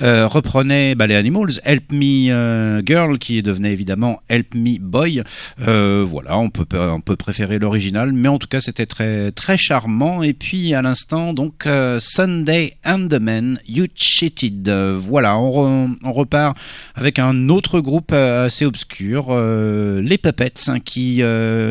reprenaient 0.00 0.94
bah, 0.94 1.06
les 1.06 1.14
Animals, 1.14 1.60
Help 1.64 1.92
Me 1.92 2.82
Girl 2.84 3.18
qui 3.18 3.42
devenait 3.42 3.72
évidemment 3.72 4.01
Help 4.28 4.54
Me 4.54 4.78
Boy. 4.78 5.22
Euh, 5.66 6.04
voilà, 6.06 6.38
on 6.38 6.50
peut 6.50 7.16
préférer 7.16 7.58
l'original, 7.58 8.12
mais 8.12 8.28
en 8.28 8.38
tout 8.38 8.48
cas 8.48 8.60
c'était 8.60 8.86
très 8.86 9.56
charmant. 9.56 10.22
Et 10.22 10.32
puis 10.32 10.74
à 10.74 10.82
l'instant 10.82 11.32
donc 11.32 11.66
euh, 11.66 11.98
Sunday 12.00 12.76
and 12.84 13.08
the 13.08 13.20
Men, 13.20 13.58
You 13.66 13.86
Cheated. 13.94 14.68
Voilà, 14.68 15.38
on, 15.38 15.50
re- 15.86 15.96
on 16.04 16.12
repart 16.12 16.56
avec 16.94 17.18
un 17.18 17.48
autre 17.48 17.80
groupe 17.80 18.10
euh, 18.12 18.46
assez 18.46 18.64
obscur, 18.64 19.34
les 19.36 20.18
Puppets, 20.18 20.68
hein, 20.68 20.80
qui 20.80 21.22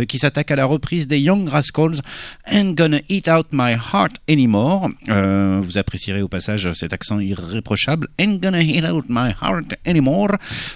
qui 0.07 0.17
s'attaque 0.17 0.51
à 0.51 0.55
la 0.55 0.65
reprise 0.65 1.07
des 1.07 1.19
Young 1.19 1.47
Rascals, 1.47 2.01
Ain't 2.47 2.73
Gonna 2.75 2.99
Eat 3.09 3.27
Out 3.29 3.47
My 3.51 3.73
Heart 3.73 4.17
Anymore. 4.29 4.89
Vous 5.07 5.77
apprécierez 5.77 6.21
au 6.21 6.27
passage 6.27 6.71
cet 6.73 6.93
accent 6.93 7.19
irréprochable, 7.19 8.07
Ain't 8.19 8.39
Gonna 8.41 8.61
Eat 8.61 8.85
Out 8.85 9.05
My 9.09 9.31
Heart 9.41 9.75
Anymore, 9.85 10.31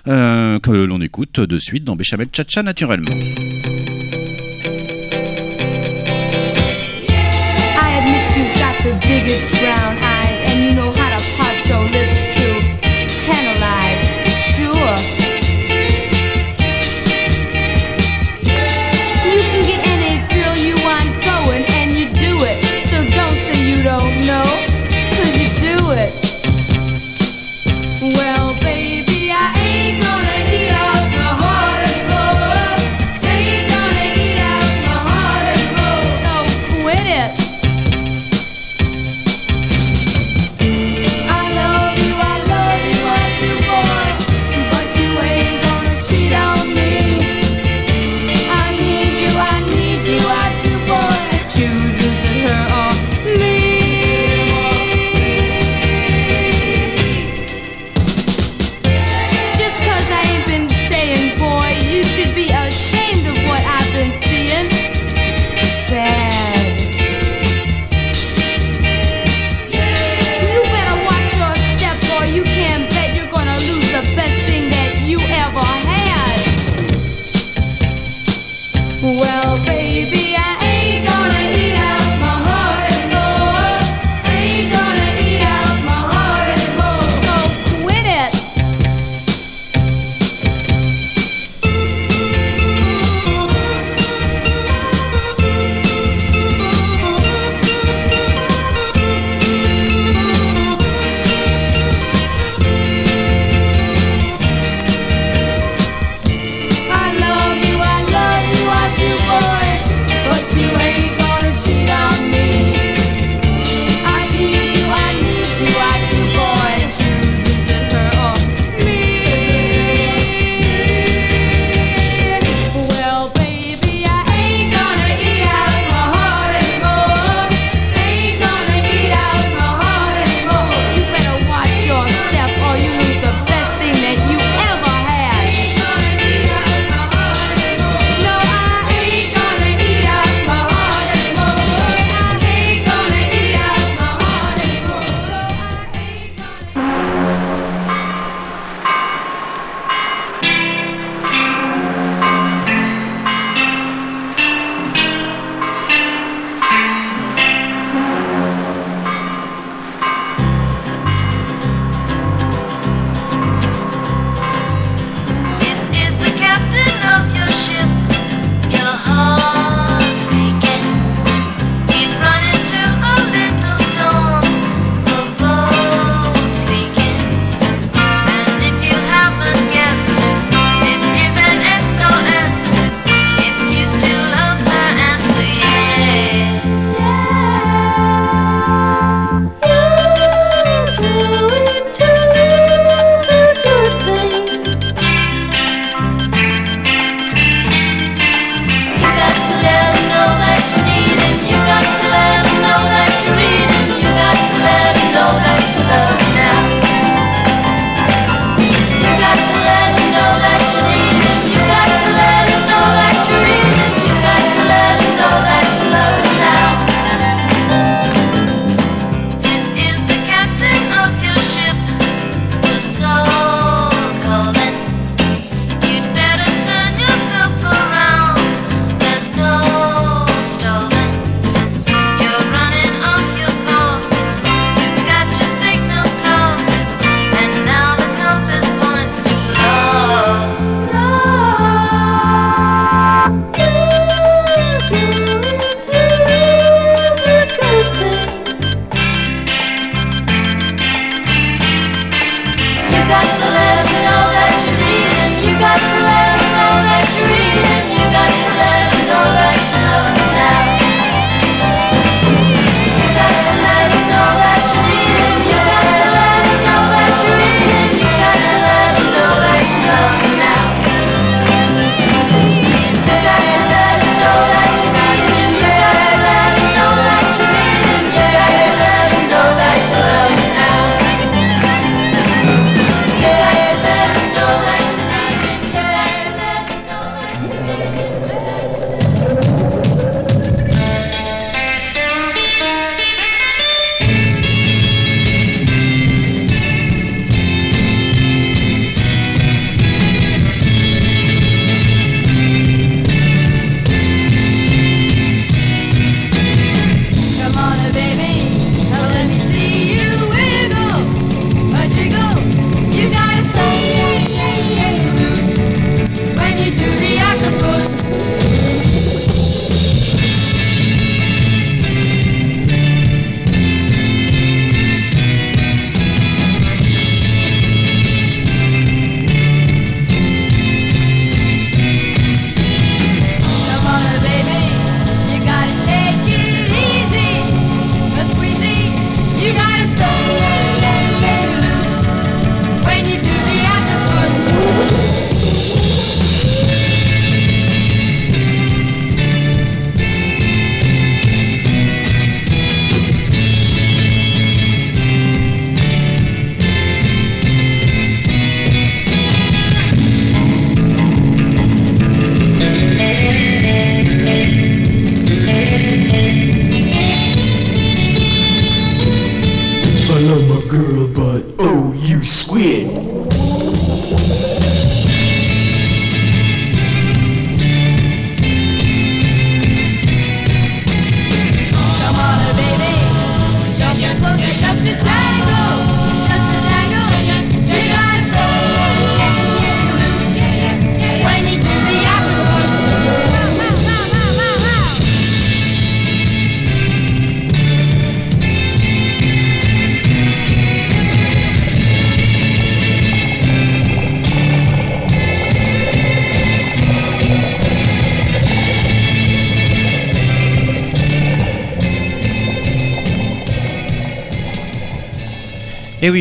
que 0.06 0.72
l'on 0.86 1.01
écoute 1.01 1.34
de 1.41 1.57
suite 1.57 1.83
dans 1.83 1.95
Béchamel 1.95 2.27
Chacha 2.31 2.63
naturellement. 2.63 3.15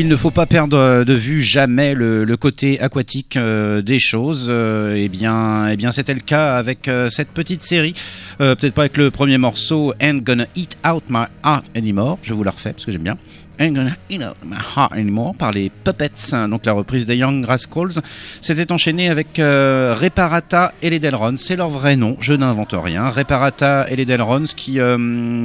Il 0.04 0.10
ne 0.10 0.16
faut 0.16 0.30
pas 0.30 0.44
perdre 0.44 1.02
de 1.02 1.14
vue 1.14 1.42
jamais 1.42 1.94
le, 1.94 2.36
côté 2.36 2.78
aquatique 2.78 3.38
euh, 3.38 3.80
des 3.80 3.98
choses. 3.98 4.48
Euh, 4.50 4.94
eh 4.94 5.08
bien, 5.08 5.66
eh 5.70 5.78
bien, 5.78 5.92
c'était 5.92 6.12
le 6.12 6.20
cas 6.20 6.58
avec 6.58 6.88
euh, 6.88 7.08
cette 7.08 7.30
petite 7.30 7.62
série. 7.62 7.94
Euh, 8.42 8.54
Peut-être 8.54 8.74
pas 8.74 8.82
avec 8.82 8.98
le 8.98 9.10
premier 9.10 9.38
morceau, 9.38 9.94
Ain't 10.00 10.20
Gonna 10.22 10.44
Eat 10.56 10.76
Out 10.86 11.04
My 11.08 11.24
Heart 11.42 11.64
Anymore. 11.74 12.18
Je 12.22 12.34
vous 12.34 12.44
le 12.44 12.50
refais 12.50 12.74
parce 12.74 12.84
que 12.84 12.92
j'aime 12.92 13.00
bien. 13.00 13.16
Ain't 13.58 13.72
Gonna 13.72 13.96
Eat 14.10 14.20
Out 14.20 14.36
My 14.44 14.58
Heart 14.76 14.92
Anymore 14.92 15.34
par 15.38 15.52
les 15.52 15.70
Puppets, 15.70 16.34
hein, 16.34 16.50
donc 16.50 16.66
la 16.66 16.72
reprise 16.72 17.06
des 17.06 17.16
Young 17.16 17.42
Rascals. 17.42 18.02
C'était 18.42 18.72
enchaîné 18.72 19.08
avec 19.08 19.28
Reparata 19.38 20.74
et 20.82 20.90
les 20.90 20.98
Delrons. 20.98 21.38
C'est 21.38 21.56
leur 21.56 21.70
vrai 21.70 21.96
nom, 21.96 22.18
je 22.20 22.34
n'invente 22.34 22.74
rien. 22.74 23.08
Reparata 23.08 23.86
et 23.88 23.96
les 23.96 24.04
Delrons 24.04 24.44
qui, 24.54 24.78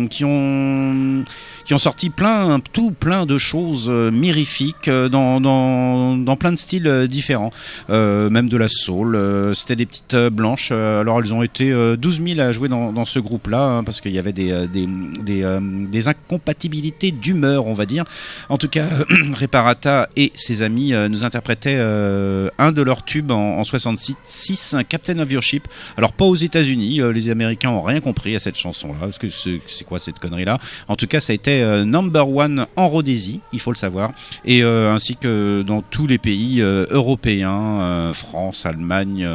qui 0.09 0.25
ont 0.25 1.23
qui 1.69 1.75
ont 1.75 1.77
sorti 1.77 2.09
plein, 2.09 2.59
tout 2.73 2.89
plein 2.89 3.27
de 3.27 3.37
choses 3.37 3.89
euh, 3.91 4.09
mirifiques 4.09 4.87
euh, 4.87 5.07
dans, 5.07 6.35
plein 6.35 6.51
de 6.51 6.57
styles 6.57 6.87
euh, 6.87 7.05
différents, 7.05 7.51
même 7.89 8.49
de 8.49 8.57
la 8.57 8.67
soul. 8.67 9.15
C'était 9.53 9.75
des 9.75 9.85
petites 9.85 10.15
blanches. 10.31 10.71
alors 10.71 11.19
elles 11.19 11.31
ont 11.31 11.43
été 11.43 11.71
euh, 11.71 11.95
12 11.95 12.23
000 12.25 12.39
à 12.39 12.51
jouer 12.53 12.69
dans, 12.69 13.05
ce 13.05 13.19
groupe-là 13.19 13.65
hein, 13.65 13.83
parce 13.83 14.01
qu'il 14.01 14.13
y 14.13 14.17
avait 14.17 14.33
des, 14.33 16.07
incompatibilités 16.07 17.11
d'humeur, 17.11 17.67
on 17.67 17.75
va 17.75 17.85
dire. 17.85 18.03
En 18.49 18.57
tout 18.57 18.67
cas, 18.67 18.87
Reparata 19.39 20.09
et 20.15 20.31
ses 20.33 20.63
amis 20.63 20.93
nous 21.07 21.23
interprétaient 21.23 21.77
un 21.77 22.71
de 22.71 22.81
leurs 22.81 23.05
tubes 23.05 23.29
en, 23.29 23.59
en 23.59 23.63
66, 23.63 24.15
6, 24.23 24.75
Captain 24.89 25.19
of 25.19 25.31
Your 25.31 25.43
Ship. 25.43 25.67
Alors 25.97 26.13
pas 26.13 26.25
aux 26.25 26.35
États-Unis, 26.35 27.01
les 27.13 27.29
Américains 27.29 27.69
ont 27.69 27.83
rien 27.83 27.99
compris 27.99 28.35
à 28.35 28.39
cette 28.39 28.57
chanson-là. 28.57 29.01
Parce 29.01 29.19
que 29.19 29.27
c'est 29.29 29.85
quoi 29.85 29.99
cette 29.99 30.17
connerie-là? 30.17 30.57
En 30.87 30.95
tout 30.95 31.05
cas, 31.05 31.19
ça 31.19 31.31
a 31.31 31.35
été 31.35 31.58
euh, 31.61 31.85
number 31.85 32.27
one 32.29 32.65
en 32.75 32.87
Rhodésie, 32.87 33.41
il 33.53 33.59
faut 33.59 33.71
le 33.71 33.77
savoir, 33.77 34.11
et 34.45 34.63
euh, 34.63 34.91
ainsi 34.91 35.15
que 35.15 35.63
dans 35.65 35.81
tous 35.81 36.07
les 36.07 36.17
pays 36.17 36.61
euh, 36.61 36.85
européens, 36.89 38.11
France, 38.13 38.65
Allemagne, 38.65 39.27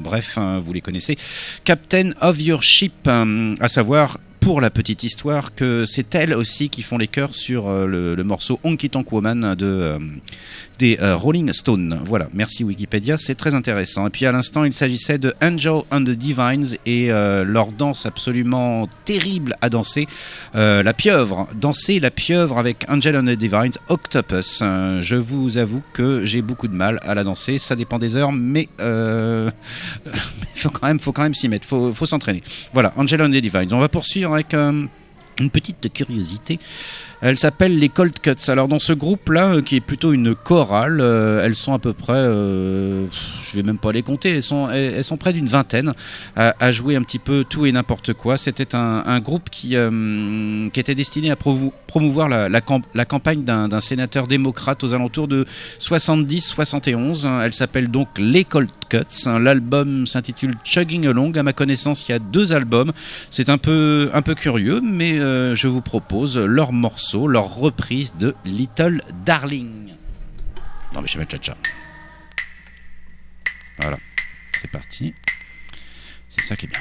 bref, 0.00 0.38
hein, 0.38 0.60
vous 0.64 0.72
les 0.72 0.80
connaissez. 0.80 1.16
Captain 1.64 2.10
of 2.20 2.40
Your 2.40 2.62
Ship, 2.62 3.08
à 3.08 3.68
savoir 3.68 4.18
pour 4.40 4.60
la 4.60 4.70
petite 4.70 5.04
histoire 5.04 5.54
que 5.54 5.84
c'est 5.86 6.14
elles 6.14 6.34
aussi 6.34 6.68
qui 6.68 6.82
font 6.82 6.98
les 6.98 7.08
chœurs 7.08 7.34
sur 7.34 7.68
le, 7.70 8.14
le 8.14 8.24
morceau 8.24 8.60
Honky 8.62 8.90
Tonk 8.90 9.10
Woman 9.10 9.54
de, 9.54 9.98
des 10.78 10.98
euh, 11.00 11.16
Rolling 11.16 11.52
Stones. 11.52 12.00
Voilà, 12.04 12.28
merci 12.34 12.64
Wikipédia, 12.64 13.16
c'est 13.18 13.34
très 13.34 13.54
intéressant. 13.54 14.06
Et 14.06 14.10
puis 14.10 14.26
à 14.26 14.32
l'instant, 14.32 14.64
il 14.64 14.72
s'agissait 14.72 15.18
de 15.18 15.34
Angel 15.42 15.82
and 15.90 16.02
the 16.02 16.10
Divines 16.10 16.76
et 16.86 17.10
euh, 17.10 17.44
leur 17.44 17.72
danse 17.72 18.06
absolument 18.06 18.88
terrible 19.04 19.56
à 19.60 19.68
danser, 19.68 20.06
euh, 20.54 20.82
la 20.82 20.92
pieuvre, 20.92 21.48
danser 21.54 22.00
la 22.00 22.10
pieuvre 22.10 22.58
avec 22.58 22.84
Angel 22.88 23.16
and 23.16 23.24
the 23.24 23.38
Divines, 23.38 23.72
Octopus. 23.88 24.60
Je 24.60 25.14
vous 25.14 25.58
avoue 25.58 25.82
que 25.92 26.24
j'ai 26.24 26.42
beaucoup 26.42 26.68
de 26.68 26.74
mal 26.74 26.98
à 27.02 27.14
la 27.14 27.24
danser, 27.24 27.58
ça 27.58 27.76
dépend 27.76 27.98
des 27.98 28.16
heures, 28.16 28.32
mais 28.32 28.68
euh, 28.80 29.50
faut 30.56 30.70
quand 30.70 31.22
même, 31.22 31.34
s'y 31.34 31.48
mettre, 31.48 31.66
faut, 31.66 31.92
faut 31.94 32.06
s'entraîner. 32.06 32.42
Voilà, 32.72 32.92
Angel 32.96 33.22
and 33.22 33.30
the 33.30 33.36
Divines. 33.36 33.72
On 33.72 33.80
va 33.80 33.88
poursuivre 33.88 34.34
avec 34.34 34.54
une 34.54 35.50
petite 35.50 35.92
curiosité. 35.92 36.58
Elle 37.20 37.38
s'appelle 37.38 37.78
les 37.78 37.88
Cold 37.88 38.18
Cuts. 38.20 38.48
Alors 38.48 38.68
dans 38.68 38.78
ce 38.78 38.92
groupe-là, 38.92 39.54
euh, 39.54 39.62
qui 39.62 39.76
est 39.76 39.80
plutôt 39.80 40.12
une 40.12 40.34
chorale, 40.34 40.98
euh, 41.00 41.44
elles 41.44 41.54
sont 41.54 41.72
à 41.72 41.78
peu 41.78 41.92
près, 41.92 42.12
euh, 42.14 43.06
je 43.48 43.56
vais 43.56 43.62
même 43.62 43.78
pas 43.78 43.92
les 43.92 44.02
compter, 44.02 44.30
elles 44.36 44.42
sont, 44.42 45.16
près 45.18 45.32
d'une 45.32 45.46
vingtaine 45.46 45.94
à, 46.36 46.72
jouer 46.72 46.96
un 46.96 47.02
petit 47.02 47.18
peu 47.18 47.44
tout 47.48 47.66
et 47.66 47.72
n'importe 47.72 48.12
quoi. 48.12 48.36
C'était 48.36 48.74
un, 48.74 49.20
groupe 49.20 49.48
qui, 49.50 49.76
euh, 49.76 50.68
qui 50.70 50.80
était 50.80 50.94
destiné 50.94 51.30
à 51.30 51.34
promou- 51.36 51.72
promouvoir 51.86 52.28
la, 52.28 52.48
la, 52.48 52.60
camp- 52.60 52.84
la 52.94 53.04
campagne 53.04 53.44
d'un 53.44 53.80
sénateur 53.80 54.26
démocrate 54.26 54.82
aux 54.84 54.92
alentours 54.92 55.28
de 55.28 55.46
70-71. 55.80 57.42
Elle 57.42 57.54
s'appelle 57.54 57.90
donc 57.90 58.08
les 58.18 58.44
Cold 58.44 58.70
Cuts. 58.88 58.98
L'album 59.40 60.06
s'intitule 60.06 60.52
Chugging 60.64 61.06
Along. 61.06 61.32
À 61.38 61.42
ma 61.42 61.52
connaissance, 61.52 62.08
il 62.08 62.12
y 62.12 62.14
a 62.14 62.18
deux 62.18 62.52
albums. 62.52 62.92
C'est 63.30 63.48
un 63.48 63.58
peu, 63.58 64.10
curieux, 64.36 64.80
mais 64.82 65.18
je 65.18 65.68
vous 65.68 65.80
propose 65.80 66.36
leur 66.36 66.72
leur 67.12 67.54
reprise 67.54 68.14
de 68.16 68.34
Little 68.44 69.02
Darling. 69.24 69.94
Non, 70.92 71.00
mais 71.00 71.06
je 71.06 71.14
vais 71.14 71.20
mettre 71.20 71.42
cha 71.42 71.56
Voilà, 73.78 73.98
c'est 74.60 74.70
parti. 74.70 75.14
C'est 76.28 76.42
ça 76.42 76.56
qui 76.56 76.66
est 76.66 76.68
bien. 76.68 76.80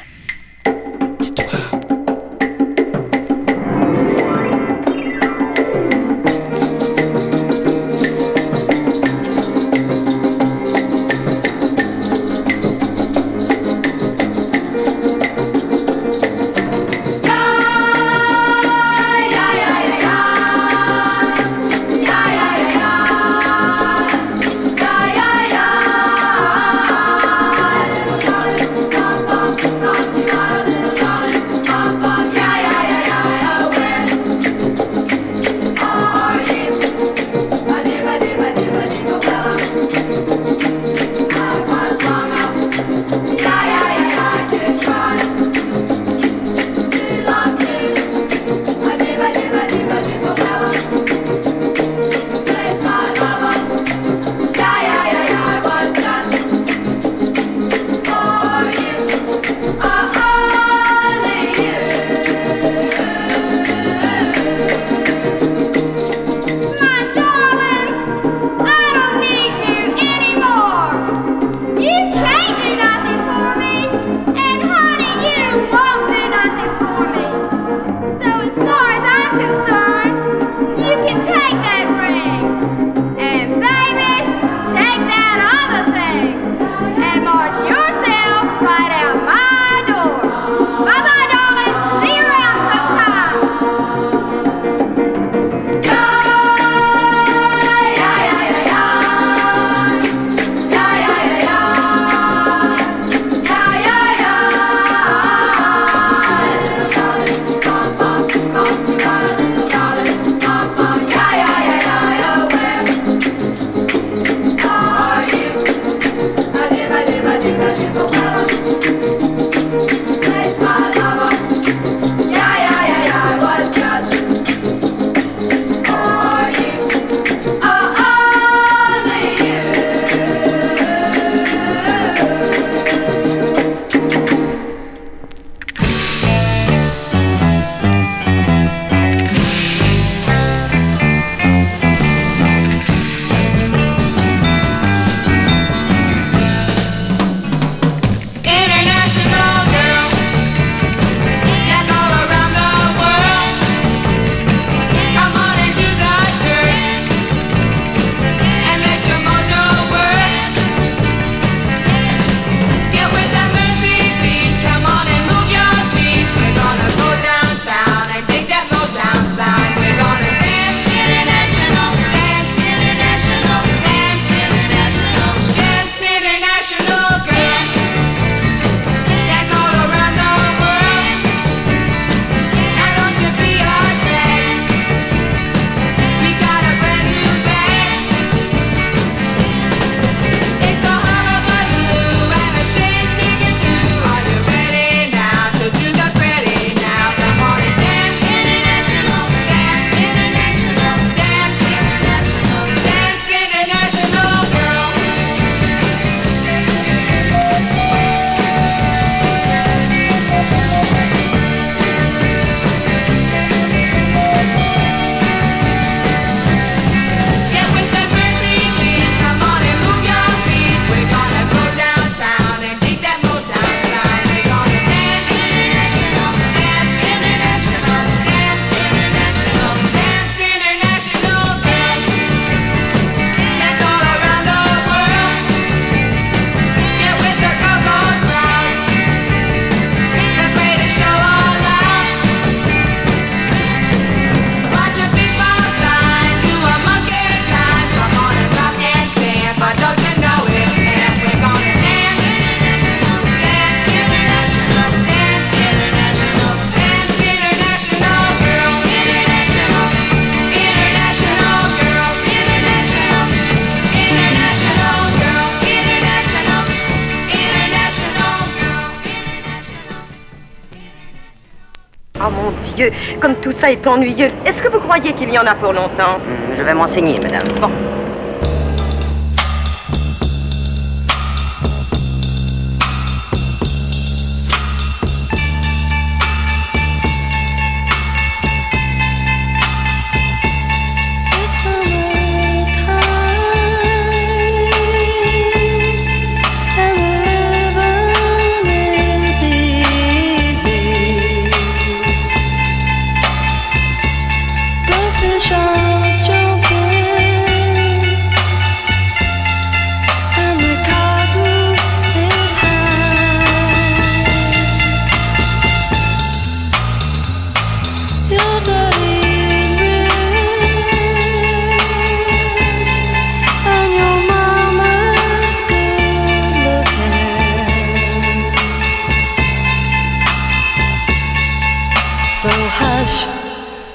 Comme 273.23 273.35
tout 273.35 273.53
ça 273.53 273.71
est 273.71 273.87
ennuyeux. 273.87 274.27
Est-ce 274.45 274.61
que 274.61 274.67
vous 274.67 274.79
croyez 274.81 275.13
qu'il 275.13 275.29
y 275.33 275.39
en 275.39 275.45
a 275.47 275.55
pour 275.55 275.71
longtemps? 275.71 276.17
Hmm, 276.19 276.57
Je 276.57 276.61
vais 276.61 276.73
m'enseigner, 276.73 277.17
madame. 277.23 277.47
Bon. 277.61 277.69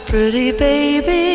Pretty 0.08 0.52
baby, 0.52 1.27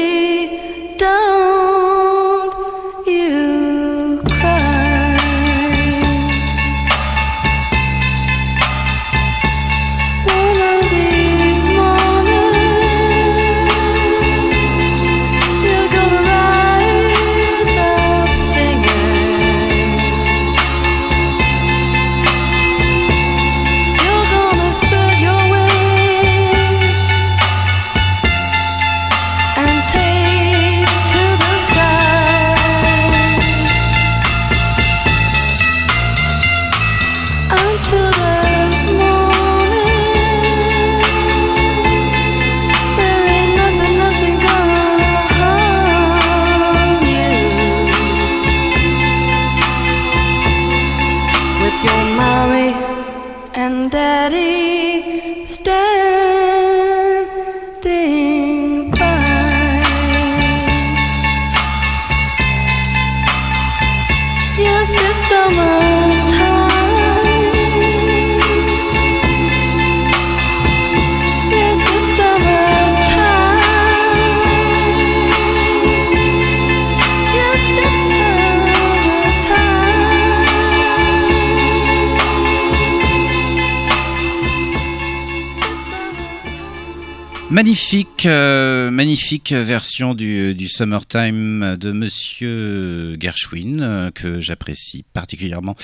Magnifique, 87.74 88.28
euh, 88.28 88.72
magnifique 88.94 89.52
version 89.52 90.14
du, 90.14 90.54
du 90.56 90.68
Summertime 90.70 91.76
de 91.80 91.91
Monsieur 91.91 93.18
Gershwin 93.20 93.82
euh, 93.82 94.12
que 94.12 94.39
j'apprécie 94.39 95.04
particulièrement. 95.14 95.76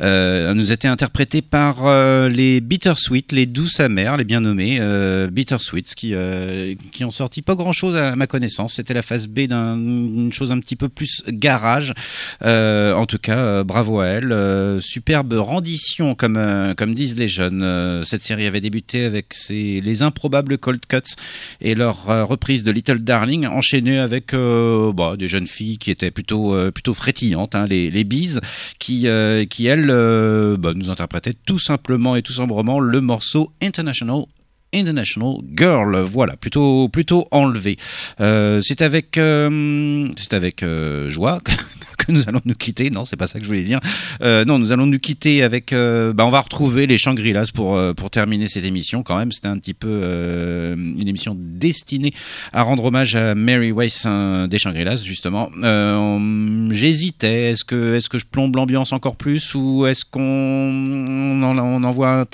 Euh, 0.00 0.54
nous 0.54 0.70
a 0.70 0.74
été 0.74 0.88
interprété 0.88 1.42
par 1.42 1.86
euh, 1.86 2.28
les 2.28 2.60
Bittersweet, 2.60 3.32
les 3.32 3.46
douces 3.46 3.80
amères, 3.80 4.16
les 4.16 4.24
bien 4.24 4.40
nommés 4.40 4.78
euh, 4.80 5.28
Bittersweets, 5.30 5.94
qui 5.94 6.14
euh, 6.14 6.74
qui 6.90 7.04
ont 7.04 7.10
sorti 7.10 7.42
pas 7.42 7.54
grand 7.54 7.72
chose 7.72 7.96
à 7.96 8.16
ma 8.16 8.26
connaissance. 8.26 8.74
C'était 8.74 8.94
la 8.94 9.02
phase 9.02 9.26
B 9.28 9.40
d'un- 9.40 9.76
d'une 9.76 10.32
chose 10.32 10.50
un 10.50 10.58
petit 10.58 10.76
peu 10.76 10.88
plus 10.88 11.22
garage. 11.28 11.92
En 12.40 13.06
tout 13.06 13.18
cas, 13.18 13.62
bravo 13.64 14.00
à 14.00 14.06
elle. 14.06 14.80
Superbe 14.80 15.34
rendition, 15.34 16.14
comme 16.14 16.74
comme 16.76 16.94
disent 16.94 17.16
les 17.16 17.28
jeunes. 17.28 18.02
Cette 18.04 18.22
série 18.22 18.46
avait 18.46 18.60
débuté 18.62 19.04
avec 19.04 19.34
ses, 19.34 19.80
les 19.82 20.02
improbables 20.02 20.56
Cold 20.58 20.80
Cuts 20.86 21.14
et 21.60 21.74
leur 21.74 22.08
euh, 22.08 22.24
de 22.62 22.70
Little 22.70 23.00
Darling, 23.00 23.46
enchaînée 23.46 23.98
avec 23.98 24.34
euh, 24.34 24.92
bah, 24.92 25.16
des 25.16 25.28
jeunes 25.28 25.46
filles 25.46 25.78
qui 25.78 25.90
étaient 25.90 26.10
plutôt 26.10 26.54
euh, 26.54 26.70
plutôt 26.70 26.94
frétillantes, 26.94 27.54
hein, 27.54 27.66
les 27.66 27.90
les 27.90 28.04
Bees, 28.04 28.40
qui 28.78 29.08
euh, 29.08 29.44
qui 29.44 29.66
elles 29.66 29.86
bah, 30.58 30.72
nous 30.74 30.90
interprétaient 30.90 31.34
tout 31.46 31.58
simplement 31.58 32.16
et 32.16 32.22
tout 32.22 32.32
sombrement 32.32 32.80
le 32.80 33.00
morceau 33.00 33.52
International 33.60 34.24
International 34.74 35.36
Girl, 35.56 35.96
voilà, 36.02 36.36
plutôt 36.36 36.88
plutôt 36.88 37.26
enlevé. 37.30 37.76
Euh, 38.20 38.60
c'est 38.62 38.82
avec 38.82 39.16
euh, 39.18 40.08
c'est 40.16 40.32
avec 40.34 40.62
euh, 40.62 41.08
joie 41.08 41.40
que 41.40 41.52
nous 42.12 42.28
allons 42.28 42.40
nous 42.44 42.54
quitter. 42.54 42.90
Non, 42.90 43.04
c'est 43.04 43.16
pas 43.16 43.26
ça 43.26 43.38
que 43.38 43.44
je 43.44 43.48
voulais 43.48 43.62
dire. 43.62 43.80
Non, 44.20 44.58
nous 44.58 44.72
allons 44.72 44.86
nous 44.86 44.98
quitter 44.98 45.42
avec. 45.42 45.72
euh, 45.72 46.12
bah, 46.12 46.26
on 46.26 46.30
va 46.30 46.40
retrouver 46.40 46.86
les 46.86 46.98
Shangri-Las 46.98 47.50
pour 47.50 47.80
pour 47.96 48.10
terminer 48.10 48.48
cette 48.48 48.64
émission. 48.64 49.02
Quand 49.02 49.16
même, 49.16 49.32
c'était 49.32 49.48
un 49.48 49.58
petit 49.58 49.74
peu 49.74 50.74
une 50.76 51.08
émission 51.08 51.36
destinée 51.38 52.12
à 52.52 52.62
rendre 52.62 52.84
hommage 52.84 53.14
à 53.14 53.34
Mary 53.34 53.72
Weiss 53.72 54.04
euh, 54.06 54.46
des 54.46 54.58
Shangri-Las 54.58 55.04
justement. 55.04 55.50
J'hésitais. 56.70 57.50
Est-ce 57.50 57.64
que 57.64 57.94
est-ce 57.94 58.08
que 58.08 58.18
je 58.18 58.24
plombe 58.24 58.56
l'ambiance 58.56 58.92
encore 58.92 59.16
plus 59.16 59.54
ou 59.54 59.86
est-ce 59.86 60.04
qu'on 60.04 60.20
on, 60.22 61.58
on 61.58 61.84
envoie 61.84 62.26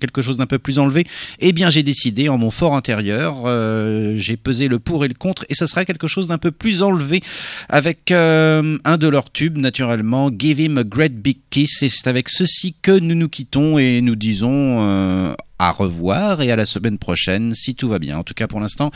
quelque 0.00 0.22
chose 0.22 0.36
d'un 0.36 0.46
peu 0.46 0.58
plus 0.58 0.78
enlevé? 0.78 1.06
Eh 1.38 1.52
bien, 1.52 1.69
j'ai 1.70 1.82
décidé 1.82 2.28
en 2.28 2.38
mon 2.38 2.50
fort 2.50 2.74
intérieur. 2.74 3.46
euh, 3.46 4.14
j'ai 4.16 4.36
pesé 4.36 4.68
le 4.68 4.78
pour 4.78 5.04
et 5.04 5.08
le 5.08 5.14
contre 5.14 5.44
et 5.48 5.54
ça 5.54 5.66
sera 5.66 5.84
quelque 5.84 6.08
chose 6.08 6.26
d'un 6.26 6.38
peu 6.38 6.50
plus 6.50 6.82
enlevé 6.82 7.20
avec 7.68 8.10
euh, 8.10 8.78
un 8.84 8.96
de 8.96 9.08
leurs 9.08 9.30
tubes 9.30 9.56
naturellement, 9.58 10.30
Give 10.36 10.60
Him 10.60 10.78
a 10.78 10.84
Great 10.84 11.14
Big 11.16 11.38
Kiss 11.50 11.82
et 11.82 11.88
c'est 11.88 12.08
avec 12.08 12.28
ceci 12.28 12.74
que 12.82 12.98
nous 12.98 13.14
nous 13.14 13.28
quittons 13.28 13.78
et 13.78 14.00
nous 14.00 14.16
disons 14.16 14.82
euh, 14.82 15.32
à 15.58 15.70
revoir 15.70 16.42
et 16.42 16.50
à 16.50 16.56
la 16.56 16.64
semaine 16.64 16.98
prochaine 16.98 17.54
si 17.54 17.74
tout 17.74 17.88
va 17.88 17.98
bien. 17.98 18.18
En 18.18 18.24
tout 18.24 18.34
cas 18.34 18.46
pour 18.46 18.60
l'instant, 18.60 18.90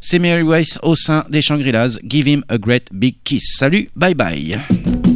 c'est 0.00 0.18
Mary 0.18 0.42
Weiss 0.42 0.78
au 0.82 0.94
sein 0.96 1.24
des 1.30 1.42
Shangri-Las. 1.42 1.98
Give 2.08 2.28
Him 2.28 2.44
a 2.48 2.58
Great 2.58 2.88
Big 2.92 3.16
Kiss. 3.24 3.56
Salut, 3.58 3.88
bye 3.96 4.14
bye. 4.14 5.09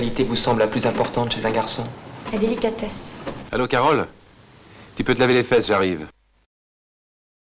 Qualité 0.00 0.24
vous 0.24 0.36
semble 0.36 0.60
la 0.60 0.66
plus 0.66 0.86
importante 0.86 1.34
chez 1.34 1.44
un 1.44 1.50
garçon 1.50 1.84
La 2.32 2.38
délicatesse. 2.38 3.14
Allô, 3.52 3.66
Carole? 3.66 4.06
Tu 4.96 5.04
peux 5.04 5.12
te 5.12 5.20
laver 5.20 5.34
les 5.34 5.42
fesses, 5.42 5.66
j'arrive. 5.66 6.06